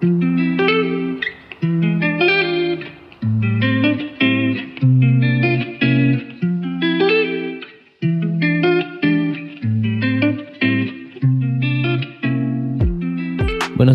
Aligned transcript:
Buenos 0.00 0.38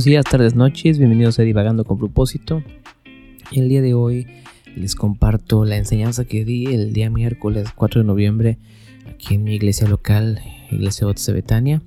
días, 0.04 0.26
tardes, 0.26 0.56
noches, 0.56 0.98
bienvenidos 0.98 1.40
a 1.40 1.44
Divagando 1.44 1.86
con 1.86 1.98
propósito. 1.98 2.62
El 3.54 3.70
día 3.70 3.82
de 3.82 3.94
hoy 3.94 4.28
les 4.76 4.96
comparto 4.96 5.64
la 5.64 5.78
enseñanza 5.78 6.26
que 6.26 6.44
di 6.44 6.66
el 6.66 6.92
día 6.92 7.10
miércoles 7.10 7.70
4 7.74 8.02
de 8.02 8.08
noviembre 8.08 8.58
aquí 9.08 9.36
en 9.36 9.46
mi 9.46 9.56
iglesia 9.56 9.88
local, 9.88 10.42
Iglesia 10.70 11.06
Bautista 11.06 11.32
Betania. 11.32 11.82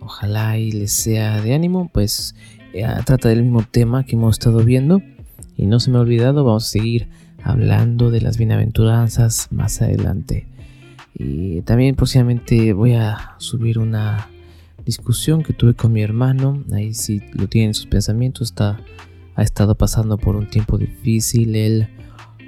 Ojalá 0.00 0.56
y 0.56 0.72
les 0.72 0.92
sea 0.92 1.42
de 1.42 1.52
ánimo, 1.52 1.90
pues 1.92 2.34
trata 3.04 3.28
del 3.28 3.42
mismo 3.42 3.62
tema 3.62 4.04
que 4.04 4.16
hemos 4.16 4.38
estado 4.38 4.64
viendo. 4.64 5.02
Y 5.56 5.66
no 5.66 5.80
se 5.80 5.90
me 5.90 5.98
ha 5.98 6.00
olvidado, 6.00 6.44
vamos 6.44 6.66
a 6.66 6.70
seguir 6.70 7.08
hablando 7.42 8.10
de 8.10 8.20
las 8.20 8.36
bienaventuranzas 8.36 9.48
más 9.50 9.80
adelante. 9.80 10.46
Y 11.14 11.62
también 11.62 11.94
próximamente 11.94 12.72
voy 12.72 12.94
a 12.94 13.34
subir 13.38 13.78
una 13.78 14.28
discusión 14.84 15.42
que 15.42 15.52
tuve 15.52 15.74
con 15.74 15.92
mi 15.92 16.02
hermano. 16.02 16.62
Ahí 16.72 16.92
si 16.92 17.20
lo 17.32 17.48
tienen 17.48 17.70
en 17.70 17.74
sus 17.74 17.86
pensamientos, 17.86 18.48
está, 18.48 18.78
ha 19.34 19.42
estado 19.42 19.74
pasando 19.74 20.18
por 20.18 20.36
un 20.36 20.48
tiempo 20.48 20.76
difícil 20.76 21.56
él. 21.56 21.88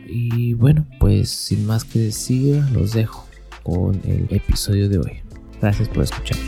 Y 0.07 0.55
bueno, 0.55 0.87
pues 1.01 1.31
sin 1.31 1.67
más 1.67 1.85
que 1.85 1.99
decir, 1.99 2.63
los 2.73 2.93
dejo 2.93 3.27
con 3.63 4.01
el 4.05 4.27
episodio 4.31 4.89
de 4.89 4.99
hoy. 4.99 5.13
Gracias 5.61 5.89
por 5.89 6.05
escuchar. 6.05 6.39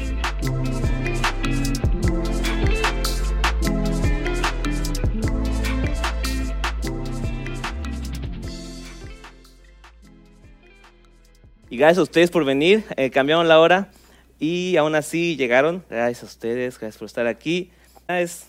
Y 11.71 11.76
gracias 11.76 11.99
a 11.99 12.02
ustedes 12.02 12.32
por 12.32 12.45
venir. 12.45 12.82
Eh, 12.96 13.10
cambiaron 13.10 13.46
la 13.46 13.60
hora. 13.60 13.93
Y 14.40 14.76
aún 14.76 14.96
así 14.96 15.37
llegaron. 15.37 15.85
Gracias 15.88 16.24
a 16.24 16.27
ustedes, 16.27 16.80
gracias 16.80 16.99
por 16.99 17.07
estar 17.07 17.29
aquí. 17.29 17.71
Es 18.09 18.49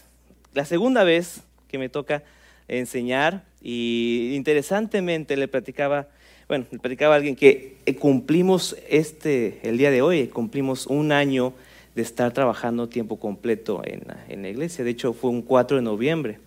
la 0.56 0.66
segunda 0.66 1.04
vez 1.04 1.44
que 1.68 1.78
me 1.78 1.88
toca 1.88 2.24
enseñar 2.68 3.44
y 3.62 4.34
interesantemente 4.34 5.38
le 5.38 5.48
platicaba, 5.48 6.08
bueno, 6.48 6.66
le 6.72 6.80
platicaba 6.80 7.14
a 7.14 7.18
alguien 7.18 7.36
que 7.36 7.78
eh, 7.86 7.96
cumplimos 7.96 8.76
este, 8.90 9.60
el 9.62 9.78
día 9.78 9.92
de 9.92 10.02
hoy, 10.02 10.26
cumplimos 10.28 10.88
un 10.88 11.12
año 11.12 11.54
de 11.94 12.02
estar 12.02 12.32
trabajando 12.34 12.90
tiempo 12.90 13.20
completo 13.20 13.84
en, 13.86 14.02
en 14.30 14.42
la 14.42 14.50
iglesia. 14.50 14.84
De 14.84 14.90
hecho, 14.90 15.14
fue 15.14 15.30
un 15.30 15.44
4 15.44 15.78
de 15.78 15.84
noviembre. 15.84 16.40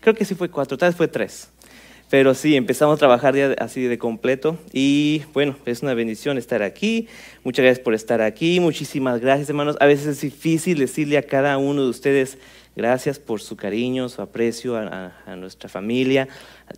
Creo 0.00 0.14
que 0.14 0.24
sí 0.24 0.34
fue 0.34 0.48
4, 0.48 0.78
tal 0.78 0.88
vez 0.88 0.96
fue 0.96 1.08
3. 1.08 1.51
Pero 2.12 2.34
sí, 2.34 2.56
empezamos 2.56 2.96
a 2.96 2.98
trabajar 2.98 3.34
ya 3.34 3.54
así 3.58 3.84
de 3.84 3.96
completo 3.96 4.58
y 4.70 5.22
bueno, 5.32 5.56
es 5.64 5.80
una 5.80 5.94
bendición 5.94 6.36
estar 6.36 6.62
aquí. 6.62 7.08
Muchas 7.42 7.62
gracias 7.62 7.82
por 7.82 7.94
estar 7.94 8.20
aquí. 8.20 8.60
Muchísimas 8.60 9.18
gracias, 9.18 9.48
hermanos. 9.48 9.78
A 9.80 9.86
veces 9.86 10.08
es 10.08 10.20
difícil 10.20 10.78
decirle 10.78 11.16
a 11.16 11.22
cada 11.22 11.56
uno 11.56 11.84
de 11.84 11.88
ustedes 11.88 12.36
gracias 12.76 13.18
por 13.18 13.40
su 13.40 13.56
cariño, 13.56 14.10
su 14.10 14.20
aprecio 14.20 14.76
a, 14.76 15.14
nuestra 15.36 15.70
familia. 15.70 16.28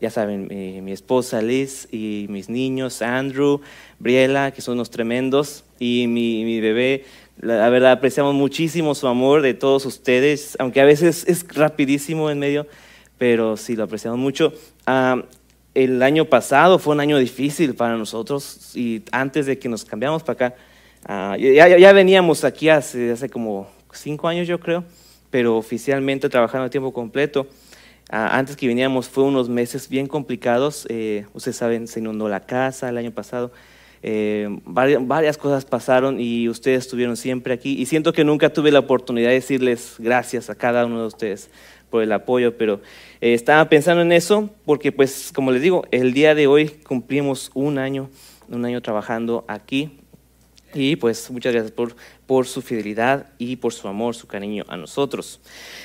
Ya 0.01 0.11
saben, 0.11 0.47
mi, 0.85 0.93
esposa 0.93 1.43
Liz 1.43 1.89
y 1.91 2.27
mis 2.29 2.49
niños, 2.49 3.03
Andrew, 3.03 3.61
Briela, 3.99 4.53
que 4.53 4.63
son 4.63 4.75
unos 4.75 4.91
tremendos, 4.91 5.65
y 5.81 6.07
mi, 6.07 6.45
mi 6.45 6.61
bebé. 6.61 7.07
La, 7.41 7.69
verdad, 7.71 7.91
apreciamos 7.91 8.37
muchísimo 8.37 8.95
su 8.95 9.09
amor 9.09 9.43
de 9.43 9.55
todos 9.55 9.85
ustedes, 9.85 10.57
aunque 10.61 10.81
a 10.81 10.85
veces 10.85 11.25
es 11.27 11.45
rapidísimo 11.57 12.31
en 12.31 12.39
medio 12.39 12.69
pero 13.19 13.57
sí 13.57 13.77
lo 13.77 13.85
apreciamos 13.85 14.19
mucho. 14.19 14.53
Ah, 14.87 15.25
el 15.75 16.03
año 16.03 16.25
pasado 16.27 16.79
fue 16.79 16.95
un 16.95 17.01
año 17.01 17.19
difícil 17.19 17.75
para 17.75 17.97
nosotros 17.97 18.77
y 18.77 19.03
antes 19.11 19.47
de 19.47 19.59
que 19.59 19.69
nos 19.69 19.85
cambiamos 19.85 20.23
para 20.23 20.47
acá, 20.47 20.57
ah, 21.07 21.37
ya, 21.37 21.93
veníamos 21.93 22.45
aquí 22.45 22.69
hace, 22.69 23.13
hace 23.13 23.29
como 23.29 23.69
cinco 23.93 24.29
años 24.29 24.47
yo 24.47 24.61
creo, 24.61 24.85
pero 25.31 25.57
oficialmente 25.57 26.29
trabajando 26.29 26.67
a 26.67 26.71
tiempo 26.71 26.93
completo. 26.93 27.49
Ah, 28.11 28.39
antes 28.39 28.57
que 28.57 28.69
veníamos 28.69 29.09
fue 29.09 29.25
unos 29.25 29.49
meses 29.49 29.89
bien 29.89 30.07
complicados. 30.07 30.87
Eh, 30.89 31.27
ustedes 31.33 31.57
saben, 31.57 31.89
se 31.89 32.01
inundó 32.01 32.29
la 32.29 32.41
casa 32.41 32.89
el 32.89 32.99
año 32.99 33.11
pasado. 33.11 33.51
Eh, 34.07 34.47
varias, 34.67 35.05
varias, 35.07 35.39
cosas 35.39 35.65
pasaron 35.65 36.21
y 36.21 36.47
ustedes 36.51 36.81
estuvieron 36.81 37.17
siempre 37.17 37.55
aquí. 37.55 37.81
Y 37.81 37.87
siento 37.87 38.13
que 38.13 38.23
nunca 38.23 38.53
tuve 38.53 38.71
la 38.71 38.81
oportunidad 38.81 39.31
de 39.31 39.37
decirles 39.37 39.95
gracias 39.99 40.51
a 40.51 40.55
cada 40.55 40.85
uno 40.85 41.01
de 41.01 41.07
ustedes 41.07 41.51
por 41.95 42.03
el 42.03 42.11
apoyo, 42.11 42.59
pero 42.59 42.81
eh, 43.21 43.35
estaba 43.35 43.69
pensando 43.69 44.03
en 44.03 44.11
eso 44.11 44.51
porque, 44.65 44.91
pues, 44.91 45.31
como 45.33 45.53
les 45.53 45.63
digo, 45.63 45.85
el 45.93 46.13
día 46.13 46.35
de 46.35 46.49
hoy 46.49 46.71
cumplimos 46.71 47.53
un 47.55 47.79
año, 47.79 48.11
un 48.49 48.65
año 48.65 48.83
trabajando 48.83 49.45
aquí 49.47 50.01
y 50.75 50.97
pues 50.97 51.31
muchas 51.31 51.53
gracias 51.53 51.71
por, 51.71 51.95
por 52.27 52.49
su 52.49 52.63
fidelidad 52.63 53.27
y 53.39 53.55
por 53.55 53.73
su 53.73 53.87
amor, 53.87 54.17
su 54.17 54.27
cariño 54.27 54.65
a 54.67 54.77
nosotros. 54.77 55.39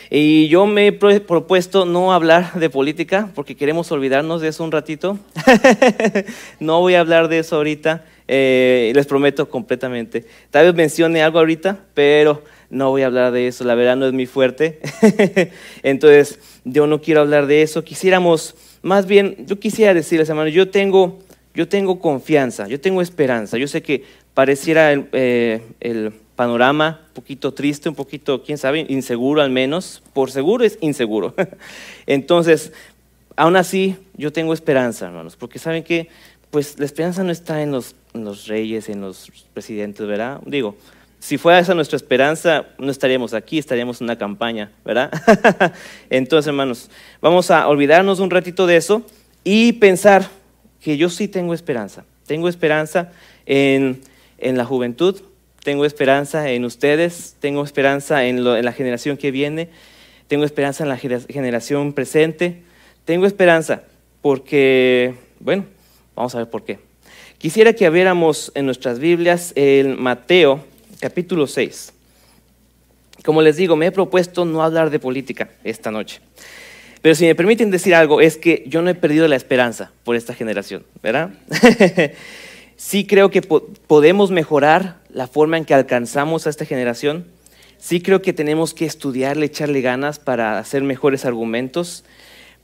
Y 0.09 0.47
yo 0.47 0.65
me 0.65 0.87
he 0.87 0.91
propuesto 0.91 1.85
no 1.85 2.11
hablar 2.11 2.53
de 2.53 2.71
política 2.71 3.29
porque 3.35 3.55
queremos 3.55 3.91
olvidarnos 3.91 4.41
de 4.41 4.47
eso 4.47 4.63
un 4.63 4.71
ratito. 4.71 5.19
no 6.59 6.79
voy 6.79 6.95
a 6.95 7.01
hablar 7.01 7.27
de 7.27 7.37
eso 7.37 7.57
ahorita, 7.57 8.03
eh, 8.27 8.91
les 8.95 9.05
prometo 9.05 9.47
completamente. 9.47 10.25
Tal 10.49 10.65
vez 10.65 10.73
mencione 10.73 11.21
algo 11.21 11.37
ahorita, 11.37 11.77
pero 11.93 12.43
no 12.69 12.89
voy 12.91 13.01
a 13.01 13.07
hablar 13.07 13.31
de 13.31 13.47
eso, 13.47 13.63
la 13.63 13.75
verdad 13.75 13.95
no 13.95 14.05
es 14.05 14.13
mi 14.13 14.25
fuerte. 14.25 14.79
Entonces, 15.83 16.39
yo 16.65 16.87
no 16.87 17.01
quiero 17.01 17.21
hablar 17.21 17.47
de 17.47 17.61
eso. 17.61 17.83
Quisiéramos, 17.83 18.55
más 18.81 19.05
bien, 19.05 19.35
yo 19.45 19.59
quisiera 19.59 19.93
decirles, 19.93 20.29
hermano, 20.29 20.49
yo 20.49 20.69
tengo, 20.69 21.19
yo 21.53 21.67
tengo 21.67 21.99
confianza, 21.99 22.67
yo 22.67 22.79
tengo 22.79 23.01
esperanza. 23.01 23.57
Yo 23.57 23.67
sé 23.67 23.81
que 23.81 24.03
pareciera 24.33 24.91
el, 24.91 25.09
eh, 25.11 26.11
panorama 26.35 27.01
un 27.09 27.13
poquito 27.15 27.53
triste, 27.53 27.89
un 27.89 27.95
poquito, 27.95 28.43
quién 28.43 28.57
sabe, 28.57 28.85
inseguro 28.87 29.41
al 29.41 29.49
menos. 29.49 30.01
Por 30.13 30.31
seguro 30.31 30.63
es 30.63 30.77
inseguro. 30.79 31.33
Entonces, 32.05 32.71
aún 33.35 33.55
así, 33.55 33.97
yo 34.15 34.31
tengo 34.31 34.53
esperanza, 34.53 35.07
hermanos, 35.07 35.35
porque 35.35 35.59
saben 35.59 35.83
que, 35.83 36.07
pues 36.51 36.79
la 36.79 36.85
esperanza 36.85 37.23
no 37.23 37.31
está 37.31 37.61
en 37.61 37.71
los, 37.71 37.95
en 38.13 38.23
los 38.23 38.47
reyes, 38.47 38.89
en 38.89 39.01
los 39.01 39.31
presidentes, 39.53 40.05
¿verdad? 40.07 40.39
Digo, 40.45 40.75
si 41.19 41.37
fuera 41.37 41.59
esa 41.59 41.75
nuestra 41.75 41.97
esperanza, 41.97 42.65
no 42.77 42.89
estaríamos 42.89 43.33
aquí, 43.33 43.57
estaríamos 43.57 43.99
en 43.99 44.05
una 44.05 44.17
campaña, 44.17 44.71
¿verdad? 44.85 45.11
Entonces, 46.09 46.47
hermanos, 46.47 46.89
vamos 47.21 47.51
a 47.51 47.67
olvidarnos 47.67 48.19
un 48.19 48.29
ratito 48.29 48.65
de 48.65 48.77
eso 48.77 49.03
y 49.43 49.73
pensar 49.73 50.29
que 50.81 50.97
yo 50.97 51.09
sí 51.09 51.27
tengo 51.27 51.53
esperanza. 51.53 52.05
Tengo 52.25 52.47
esperanza 52.47 53.11
en, 53.45 54.01
la 54.39 54.63
juventud, 54.63 55.21
tengo 55.63 55.83
esperanza 55.83 56.49
en 56.51 56.63
ustedes, 56.63 57.35
tengo 57.39 57.63
esperanza 57.63 58.25
en, 58.25 58.37
en, 58.37 58.65
la 58.65 58.71
generación 58.71 59.17
que 59.17 59.31
viene, 59.31 59.69
tengo 60.27 60.45
esperanza 60.45 60.83
en 60.83 60.89
la 60.89 60.97
generación 60.97 61.91
presente, 61.91 62.61
tengo 63.03 63.25
esperanza 63.25 63.83
porque, 64.21 65.15
bueno, 65.39 65.65
vamos 66.15 66.33
a 66.35 66.37
ver 66.37 66.49
por 66.49 66.63
qué. 66.63 66.79
Quisiera 67.39 67.73
que 67.73 67.85
abriéramos 67.85 68.51
en 68.55 68.65
nuestras 68.65 68.99
Biblias 68.99 69.53
el 69.55 69.97
Mateo 69.97 70.63
capítulo 70.99 71.47
6. 71.47 71.93
Como 73.23 73.41
les 73.41 73.57
digo, 73.57 73.75
me 73.75 73.87
he 73.87 73.91
propuesto 73.91 74.45
no 74.45 74.63
hablar 74.63 74.89
de 74.89 74.99
política 74.99 75.49
esta 75.63 75.91
noche. 75.91 76.21
Pero 77.01 77.15
si 77.15 77.25
me 77.25 77.35
permiten 77.35 77.71
decir 77.71 77.95
algo, 77.95 78.21
es 78.21 78.37
que 78.37 78.63
yo 78.67 78.81
no 78.81 78.89
he 78.89 78.95
perdido 78.95 79.27
la 79.27 79.35
esperanza 79.35 79.91
por 80.03 80.15
esta 80.15 80.33
generación, 80.33 80.83
¿verdad? 81.01 81.31
sí 82.75 83.05
creo 83.05 83.31
que 83.31 83.41
podemos 83.41 84.31
mejorar 84.31 84.97
la 85.09 85.27
forma 85.27 85.57
en 85.57 85.65
que 85.65 85.73
alcanzamos 85.73 86.45
a 86.45 86.49
esta 86.49 86.65
generación. 86.65 87.25
Sí 87.77 88.01
creo 88.01 88.21
que 88.21 88.33
tenemos 88.33 88.73
que 88.73 88.85
estudiarle, 88.85 89.45
echarle 89.45 89.79
ganas 89.81 90.19
para 90.19 90.59
hacer 90.59 90.83
mejores 90.83 91.23
argumentos, 91.23 92.03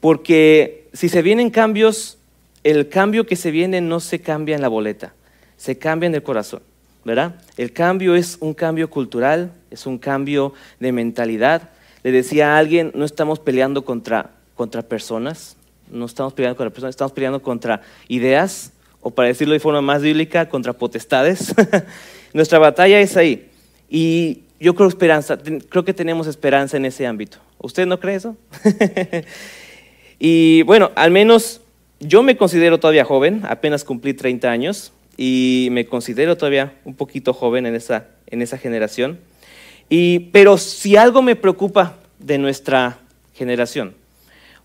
porque 0.01 0.89
si 0.92 1.07
se 1.07 1.21
vienen 1.21 1.50
cambios, 1.50 2.18
el 2.65 2.89
cambio 2.89 3.25
que 3.25 3.38
se 3.38 3.51
viene 3.51 3.80
no 3.80 4.01
se 4.01 4.19
cambia 4.19 4.56
en 4.56 4.62
la 4.62 4.68
boleta, 4.68 5.13
se 5.56 5.77
cambia 5.77 6.07
en 6.07 6.15
el 6.15 6.24
corazón. 6.24 6.62
¿Verdad? 7.06 7.36
El 7.56 7.72
cambio 7.72 8.16
es 8.16 8.38
un 8.42 8.54
cambio 8.54 8.90
cultural, 8.90 9.52
es 9.72 9.86
un 9.86 9.98
cambio 9.98 10.54
de 10.80 10.92
mentalidad. 10.92 11.69
Le 12.04 12.12
decía 12.12 12.56
a 12.56 12.57
alguien, 12.57 12.92
no 12.96 13.06
estamos 13.06 13.40
peleando 13.40 13.86
contra, 13.86 14.31
contra 14.56 14.81
personas, 14.81 15.56
no 15.90 16.06
estamos 16.06 16.34
peleando 16.34 16.57
contra 16.57 16.74
personas, 16.74 16.96
estamos 16.96 17.13
peleando 17.13 17.42
contra 17.42 17.81
ideas, 18.07 18.74
o 19.02 19.12
para 19.12 19.28
decirlo 19.28 19.54
de 19.54 19.60
forma 19.60 19.81
más 19.81 20.02
bíblica, 20.02 20.50
contra 20.50 20.74
potestades. 20.74 21.54
Nuestra 22.34 22.57
batalla 22.57 23.00
es 23.00 23.16
ahí. 23.16 23.50
Y 23.88 24.42
yo 24.60 24.74
creo 24.74 24.90
esperanza, 24.90 25.38
creo 25.69 25.86
que 25.86 25.94
tenemos 25.94 26.25
esperanza 26.25 26.75
en 26.75 26.86
ese 26.86 27.06
ámbito. 27.06 27.38
¿Usted 27.60 27.86
no 27.86 28.00
cree 28.00 28.16
eso? 28.16 28.36
y 30.19 30.63
bueno, 30.63 30.92
al 30.96 31.12
menos 31.12 31.62
yo 32.00 32.24
me 32.24 32.36
considero 32.36 32.80
todavía 32.80 33.06
joven, 33.06 33.44
apenas 33.48 33.84
cumplí 33.84 34.16
30 34.16 34.50
años, 34.50 34.92
y 35.17 35.69
me 35.71 35.85
considero 35.85 36.38
todavía 36.38 36.73
un 36.83 36.95
poquito 36.95 37.33
joven 37.33 37.65
en 37.65 37.75
esa, 37.75 38.07
en 38.27 38.41
esa 38.41 38.57
generación. 38.57 39.19
Y, 39.89 40.19
pero 40.31 40.57
si 40.57 40.95
algo 40.95 41.21
me 41.21 41.35
preocupa 41.35 41.97
de 42.19 42.38
nuestra 42.38 43.00
generación, 43.33 43.95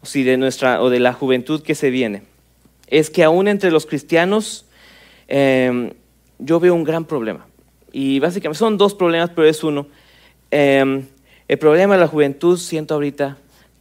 o 0.02 0.06
si 0.06 0.23
de 0.23 0.37
nuestra 0.37 0.82
o 0.82 0.91
de 0.91 1.00
la 1.00 1.12
juventud 1.12 1.62
que 1.62 1.75
se 1.75 1.91
viene, 1.91 2.23
es 2.87 3.11
que 3.11 3.23
aún 3.23 3.49
entre 3.49 3.70
los 3.70 3.87
cristianos 3.87 4.67
em, 5.29 5.93
yo 6.38 6.58
veo 6.58 6.75
un 6.75 6.85
gran 6.85 7.05
problema. 7.05 7.46
Y 7.93 8.19
básicamente 8.19 8.58
son 8.58 8.79
dos 8.79 8.94
problemas, 8.94 9.31
pero 9.31 9.49
es 9.49 9.62
uno. 9.62 9.87
Em, 10.50 11.05
el 11.49 11.58
problema 11.58 11.94
de 11.94 12.00
la 12.00 12.06
juventud 12.06 12.56
siento 12.56 12.94
ahorita 12.94 13.37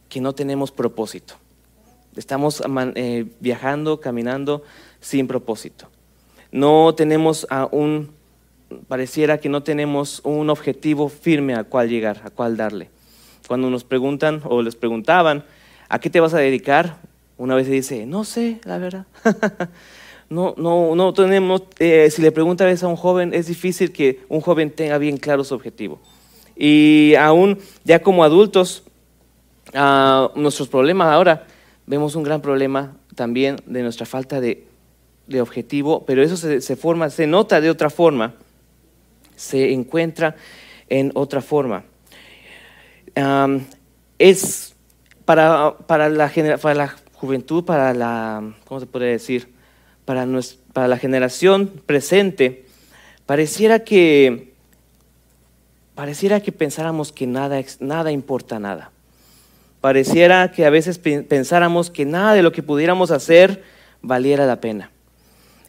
que 0.08 0.20
no 0.20 0.34
tenemos 0.34 0.70
propósito. 0.72 1.34
Estamos 2.16 2.62
eh, 2.96 3.26
viajando, 3.38 4.00
caminando 4.00 4.64
sin 5.00 5.26
propósito. 5.26 5.88
No 6.52 6.94
tenemos 6.94 7.46
un, 7.70 8.10
pareciera 8.88 9.38
que 9.38 9.48
no 9.48 9.62
tenemos 9.62 10.20
un 10.24 10.50
objetivo 10.50 11.08
firme 11.08 11.54
a 11.54 11.64
cuál 11.64 11.88
llegar, 11.88 12.22
a 12.24 12.30
cuál 12.30 12.56
darle. 12.56 12.90
Cuando 13.46 13.70
nos 13.70 13.84
preguntan 13.84 14.42
o 14.44 14.62
les 14.62 14.76
preguntaban, 14.76 15.44
¿a 15.88 15.98
qué 15.98 16.10
te 16.10 16.20
vas 16.20 16.34
a 16.34 16.38
dedicar? 16.38 16.96
Una 17.36 17.54
vez 17.54 17.66
se 17.66 17.72
dice, 17.72 18.06
no 18.06 18.24
sé, 18.24 18.60
la 18.64 18.78
verdad. 18.78 19.06
no, 20.28 20.54
no, 20.56 20.94
no 20.94 21.14
tenemos, 21.14 21.62
eh, 21.78 22.10
si 22.10 22.20
le 22.22 22.32
pregunta 22.32 22.68
a 22.68 22.86
un 22.86 22.96
joven, 22.96 23.32
es 23.32 23.46
difícil 23.46 23.92
que 23.92 24.20
un 24.28 24.40
joven 24.40 24.70
tenga 24.70 24.98
bien 24.98 25.16
claro 25.16 25.44
su 25.44 25.54
objetivo. 25.54 26.00
Y 26.56 27.14
aún 27.14 27.58
ya 27.84 28.02
como 28.02 28.22
adultos, 28.22 28.82
uh, 29.72 30.38
nuestros 30.38 30.68
problemas 30.68 31.08
ahora, 31.08 31.46
vemos 31.86 32.14
un 32.14 32.22
gran 32.22 32.42
problema 32.42 32.96
también 33.14 33.56
de 33.66 33.82
nuestra 33.82 34.04
falta 34.04 34.40
de, 34.40 34.69
objetivo, 35.38 36.04
pero 36.06 36.22
eso 36.22 36.36
se, 36.36 36.76
forma, 36.76 37.10
se 37.10 37.26
nota 37.26 37.60
de 37.60 37.70
otra 37.70 37.90
forma, 37.90 38.34
se 39.36 39.72
encuentra 39.72 40.34
en 40.88 41.12
otra 41.14 41.42
forma. 41.42 41.84
es 44.18 44.74
para, 45.24 45.76
para, 45.86 46.08
la, 46.08 46.32
para 46.60 46.74
la 46.74 46.96
juventud, 47.12 47.64
para 47.64 47.94
la, 47.94 48.54
¿cómo 48.66 48.80
se 48.80 48.86
puede 48.86 49.06
decir? 49.06 49.52
Para, 50.04 50.26
para 50.72 50.88
la 50.88 50.98
generación 50.98 51.68
presente, 51.86 52.64
pareciera 53.26 53.84
que 53.84 54.50
pareciera 55.94 56.40
que 56.40 56.50
pensáramos 56.50 57.12
que 57.12 57.26
nada, 57.26 57.60
nada 57.78 58.10
importa 58.10 58.58
nada. 58.58 58.90
Pareciera 59.82 60.50
que 60.50 60.64
a 60.64 60.70
veces 60.70 60.98
pensáramos 60.98 61.90
que 61.90 62.06
nada 62.06 62.32
de 62.32 62.42
lo 62.42 62.52
que 62.52 62.62
pudiéramos 62.62 63.10
hacer 63.10 63.62
valiera 64.02 64.46
la 64.46 64.60
pena. 64.60 64.90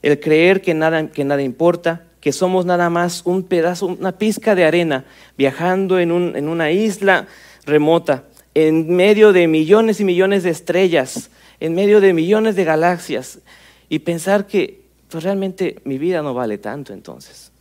El 0.01 0.19
creer 0.19 0.62
que 0.62 0.74
nada, 0.74 1.07
que 1.07 1.24
nada 1.24 1.42
importa, 1.42 2.03
que 2.19 2.31
somos 2.31 2.65
nada 2.65 2.89
más 2.89 3.24
un 3.25 3.44
pedazo, 3.44 3.88
una 3.88 4.13
pizca 4.13 4.56
de 4.56 4.65
arena 4.65 5.06
viajando 5.38 6.00
en, 6.00 6.12
un, 6.12 6.36
en 6.36 6.48
una 6.48 6.71
isla 6.71 7.27
remota, 7.65 8.25
en 8.53 8.95
medio 8.95 9.33
de 9.33 9.48
millones 9.48 10.00
y 10.00 10.06
millones 10.06 10.44
de 10.44 10.50
estrellas, 10.50 11.30
en 11.59 11.74
medio 11.74 12.01
de 12.01 12.13
millones 12.13 12.56
de 12.56 12.63
galaxias, 12.63 13.39
y 13.89 14.00
pensar 14.00 14.48
que 14.48 14.81
pues, 15.09 15.24
realmente 15.24 15.80
mi 15.83 15.98
vida 15.98 16.21
no 16.21 16.33
vale 16.33 16.57
tanto 16.57 16.94
entonces. 16.94 17.51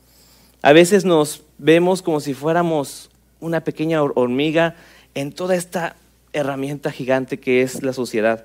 A 0.63 0.73
veces 0.73 1.05
nos 1.05 1.43
vemos 1.59 2.03
como 2.03 2.21
si 2.21 2.35
fuéramos 2.35 3.11
una 3.41 3.63
pequeña 3.63 4.03
hormiga 4.03 4.77
en 5.15 5.33
toda 5.33 5.57
esta 5.57 5.97
herramienta 6.33 6.93
gigante 6.93 7.41
que 7.41 7.63
es 7.63 7.83
la 7.83 7.93
sociedad. 7.93 8.45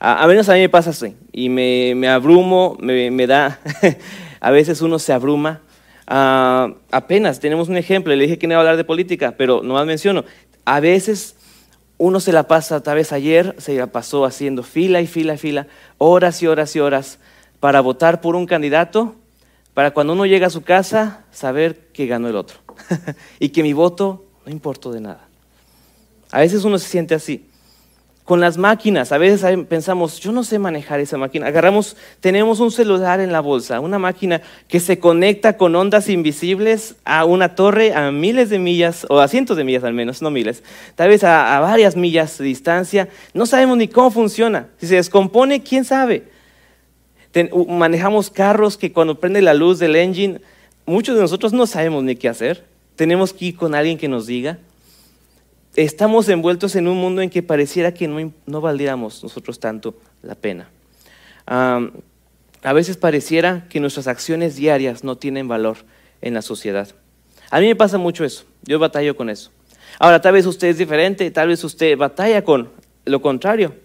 A, 0.00 0.26
menos 0.26 0.48
a 0.48 0.54
mí 0.54 0.60
me 0.60 0.68
pasa 0.68 0.90
así, 0.90 1.16
y 1.32 1.48
me, 1.48 2.08
abrumo, 2.08 2.76
me, 2.80 3.26
da, 3.26 3.58
a 4.40 4.50
veces 4.50 4.80
uno 4.80 4.98
se 4.98 5.12
abruma. 5.12 5.60
Ah, 6.06 6.72
apenas 6.90 7.40
tenemos 7.40 7.68
un 7.68 7.76
ejemplo, 7.76 8.14
le 8.14 8.22
dije 8.22 8.38
que 8.38 8.46
no 8.46 8.54
iba 8.54 8.58
a 8.58 8.62
hablar 8.62 8.76
de 8.76 8.84
política, 8.84 9.34
pero 9.36 9.62
no 9.62 9.74
más 9.74 9.86
menciono. 9.86 10.24
A 10.64 10.80
veces 10.80 11.34
uno 11.98 12.20
se 12.20 12.32
la 12.32 12.46
pasa, 12.46 12.80
tal 12.82 12.96
vez 12.96 13.12
ayer 13.12 13.56
se 13.58 13.76
la 13.76 13.88
pasó 13.88 14.24
haciendo 14.24 14.62
fila 14.62 15.00
y 15.00 15.06
fila 15.06 15.34
y 15.34 15.38
fila, 15.38 15.66
horas 15.98 16.42
y 16.42 16.46
horas 16.46 16.74
y 16.76 16.80
horas 16.80 17.18
para 17.58 17.80
votar 17.80 18.20
por 18.20 18.36
un 18.36 18.46
candidato 18.46 19.16
para 19.74 19.92
cuando 19.92 20.12
uno 20.12 20.26
llega 20.26 20.46
a 20.46 20.50
su 20.50 20.62
casa 20.62 21.24
saber 21.32 21.88
que 21.92 22.06
ganó 22.06 22.28
el 22.28 22.36
otro 22.36 22.58
y 23.40 23.50
que 23.50 23.62
mi 23.62 23.72
voto 23.72 24.24
no 24.46 24.52
importó 24.52 24.92
de 24.92 25.00
nada. 25.00 25.28
A 26.30 26.40
veces 26.40 26.64
uno 26.64 26.78
se 26.78 26.88
siente 26.88 27.14
así. 27.14 27.47
Con 28.28 28.40
las 28.40 28.58
máquinas, 28.58 29.10
a 29.12 29.16
veces 29.16 29.42
pensamos, 29.70 30.20
yo 30.20 30.32
no 30.32 30.44
sé 30.44 30.58
manejar 30.58 31.00
esa 31.00 31.16
máquina. 31.16 31.46
Agarramos, 31.46 31.96
tenemos 32.20 32.60
un 32.60 32.70
celular 32.70 33.20
en 33.20 33.32
la 33.32 33.40
bolsa, 33.40 33.80
una 33.80 33.98
máquina 33.98 34.42
que 34.68 34.80
se 34.80 34.98
conecta 34.98 35.56
con 35.56 35.74
ondas 35.74 36.10
invisibles 36.10 36.96
a 37.06 37.24
una 37.24 37.54
torre 37.54 37.94
a 37.94 38.10
miles 38.12 38.50
de 38.50 38.58
millas, 38.58 39.06
o 39.08 39.20
a 39.20 39.28
cientos 39.28 39.56
de 39.56 39.64
millas 39.64 39.82
al 39.82 39.94
menos, 39.94 40.20
no 40.20 40.30
miles, 40.30 40.62
tal 40.94 41.08
vez 41.08 41.24
a, 41.24 41.58
varias 41.60 41.96
millas 41.96 42.36
de 42.36 42.44
distancia. 42.44 43.08
No 43.32 43.46
sabemos 43.46 43.78
ni 43.78 43.88
cómo 43.88 44.10
funciona. 44.10 44.66
Si 44.76 44.86
se 44.88 44.96
descompone, 44.96 45.62
¿quién 45.62 45.86
sabe? 45.86 46.24
manejamos 47.66 48.28
carros 48.28 48.76
que 48.76 48.92
cuando 48.92 49.18
prende 49.18 49.40
la 49.40 49.54
luz 49.54 49.78
del 49.78 49.96
engine, 49.96 50.42
muchos 50.84 51.14
de 51.14 51.22
nosotros 51.22 51.54
no 51.54 51.66
sabemos 51.66 52.04
ni 52.04 52.14
qué 52.14 52.28
hacer. 52.28 52.62
Tenemos 52.94 53.32
que 53.32 53.46
ir 53.46 53.56
con 53.56 53.74
alguien 53.74 53.96
que 53.96 54.06
nos 54.06 54.26
diga. 54.26 54.58
Estamos 55.78 56.28
envueltos 56.28 56.74
en 56.74 56.88
un 56.88 56.96
mundo 56.96 57.22
en 57.22 57.30
que 57.30 57.40
pareciera 57.40 57.94
que 57.94 58.08
no, 58.08 58.32
no 58.46 58.60
valiéramos 58.60 59.22
nosotros 59.22 59.60
tanto 59.60 59.94
la 60.22 60.34
pena. 60.34 60.68
a 61.46 62.72
veces 62.72 62.96
pareciera 62.96 63.64
que 63.68 63.78
nuestras 63.78 64.08
acciones 64.08 64.56
diarias 64.56 65.04
no 65.04 65.16
tienen 65.16 65.46
valor 65.46 65.76
en 66.20 66.34
la 66.34 66.42
sociedad. 66.42 66.88
A 67.48 67.60
mí 67.60 67.68
me 67.68 67.76
pasa 67.76 67.96
mucho 67.96 68.24
eso. 68.24 68.44
Yo 68.64 68.80
batallo 68.80 69.16
con 69.16 69.30
eso. 69.30 69.52
Ahora, 70.00 70.20
tal 70.20 70.32
vez 70.32 70.46
usted 70.46 70.66
es 70.66 70.78
diferente, 70.78 71.30
tal 71.30 71.46
vez 71.46 71.62
usted 71.62 71.96
batalla 71.96 72.42
con 72.42 72.70
lo 73.04 73.22
contrario. 73.22 73.76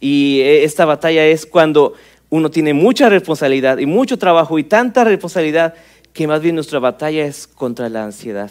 Y 0.00 0.40
eh, 0.42 0.64
esta 0.64 0.84
batalla 0.84 1.24
es 1.24 1.46
cuando 1.46 1.94
uno 2.28 2.50
tiene 2.50 2.74
mucha 2.74 3.08
responsabilidad 3.08 3.78
y 3.78 3.86
mucho 3.86 4.18
trabajo 4.18 4.58
y 4.58 4.64
tanta 4.64 5.02
responsabilidad 5.02 5.72
que 6.12 6.26
más 6.26 6.42
bien 6.42 6.56
nuestra 6.56 6.78
batalla 6.78 7.24
es 7.24 7.46
contra 7.46 7.88
la 7.88 8.04
ansiedad. 8.04 8.50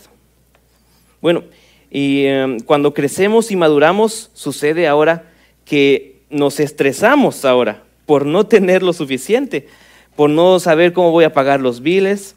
Bueno, 1.22 1.44
y 1.90 2.26
em, 2.26 2.60
cuando 2.60 2.94
crecemos 2.94 3.52
y 3.52 3.56
maduramos, 3.56 4.30
sucede 4.34 4.88
ahora 4.88 5.32
que 5.66 6.22
nos 6.30 6.60
estresamos 6.60 7.46
ahora 7.46 7.84
por 8.06 8.26
no 8.26 8.46
tener 8.46 8.84
lo 8.84 8.94
suficiente, 8.94 9.68
por 10.16 10.30
no 10.30 10.60
saber 10.60 10.94
cómo 10.94 11.12
voy 11.12 11.26
a 11.26 11.34
pagar 11.34 11.60
los 11.60 11.82
biles, 11.82 12.36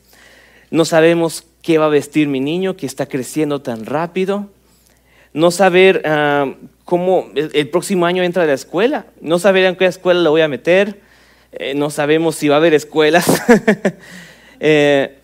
no 0.70 0.84
sabemos 0.84 1.44
qué 1.62 1.78
va 1.78 1.86
a 1.86 1.90
vestir 1.90 2.28
mi 2.28 2.40
niño 2.40 2.76
que 2.76 2.86
está 2.86 3.06
creciendo 3.06 3.60
tan 3.60 3.86
rápido, 3.86 4.48
no 5.32 5.50
saber 5.50 6.02
cómo 6.84 7.30
el, 7.34 7.68
próximo 7.68 8.06
año 8.06 8.22
entra 8.22 8.42
a 8.42 8.46
la 8.46 8.52
escuela, 8.52 9.06
no 9.20 9.38
saber 9.38 9.64
en 9.64 9.76
qué 9.76 9.86
escuela 9.86 10.20
lo 10.20 10.30
voy 10.30 10.40
a 10.40 10.48
meter, 10.48 11.00
eh, 11.52 11.74
no 11.74 11.90
sabemos 11.90 12.36
si 12.36 12.48
va 12.48 12.56
a 12.56 12.58
haber 12.58 12.74
escuelas. 12.74 13.26
Eh, 14.62 15.19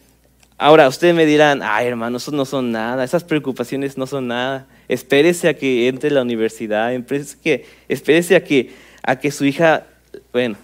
ahora, 0.58 0.88
ustedes 0.88 1.14
me 1.14 1.26
dirán, 1.26 1.60
ay 1.62 1.86
hermano, 1.86 2.16
eso 2.18 2.30
no 2.32 2.44
son 2.44 2.72
nada, 2.72 3.04
esas 3.04 3.24
preocupaciones 3.24 3.96
no 3.98 4.06
son 4.06 4.28
nada. 4.28 4.66
Espérese 4.88 5.48
a 5.48 5.54
que 5.54 5.88
entre 5.88 6.10
la 6.10 6.22
universidad, 6.22 6.92
espérese, 6.92 7.38
que, 7.40 7.66
espérese 7.88 8.36
a, 8.36 8.44
que, 8.44 8.74
a 9.02 9.16
que 9.16 9.30
su 9.30 9.44
hija, 9.44 9.84
bueno, 10.32 10.56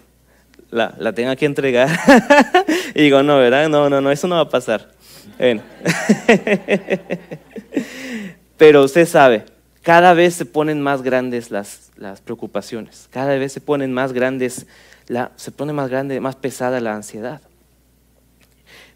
la, 0.70 0.94
la 0.98 1.12
tenga 1.12 1.36
que 1.36 1.46
entregar. 1.46 1.88
y 2.94 3.02
digo, 3.02 3.22
no, 3.22 3.38
¿verdad? 3.38 3.68
No, 3.68 3.90
no, 3.90 4.00
no, 4.00 4.10
eso 4.10 4.28
no 4.28 4.36
va 4.36 4.42
a 4.42 4.48
pasar. 4.48 4.90
Bueno. 5.38 5.62
Pero 8.56 8.84
usted 8.84 9.06
sabe, 9.06 9.44
cada 9.82 10.14
vez 10.14 10.34
se 10.34 10.44
ponen 10.44 10.80
más 10.80 11.02
grandes 11.02 11.50
las, 11.50 11.90
las 11.96 12.20
preocupaciones, 12.20 13.08
cada 13.10 13.36
vez 13.36 13.52
se 13.52 13.60
ponen 13.60 13.92
más 13.92 14.12
grandes 14.12 14.66
se 15.36 15.50
pone 15.50 15.72
más 15.72 15.90
grande, 15.90 16.20
más 16.20 16.36
pesada 16.36 16.80
la 16.80 16.94
ansiedad. 16.94 17.40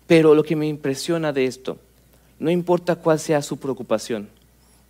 Pero 0.07 0.35
lo 0.35 0.45
que 0.45 0.57
me 0.57 0.67
impresiona 0.67 1.33
de 1.33 1.47
esto, 1.47 1.79
no 2.39 2.51
importa 2.51 2.97
cuál 2.97 3.19
sea 3.19 3.43
su 3.43 3.57
preocupación, 3.59 4.29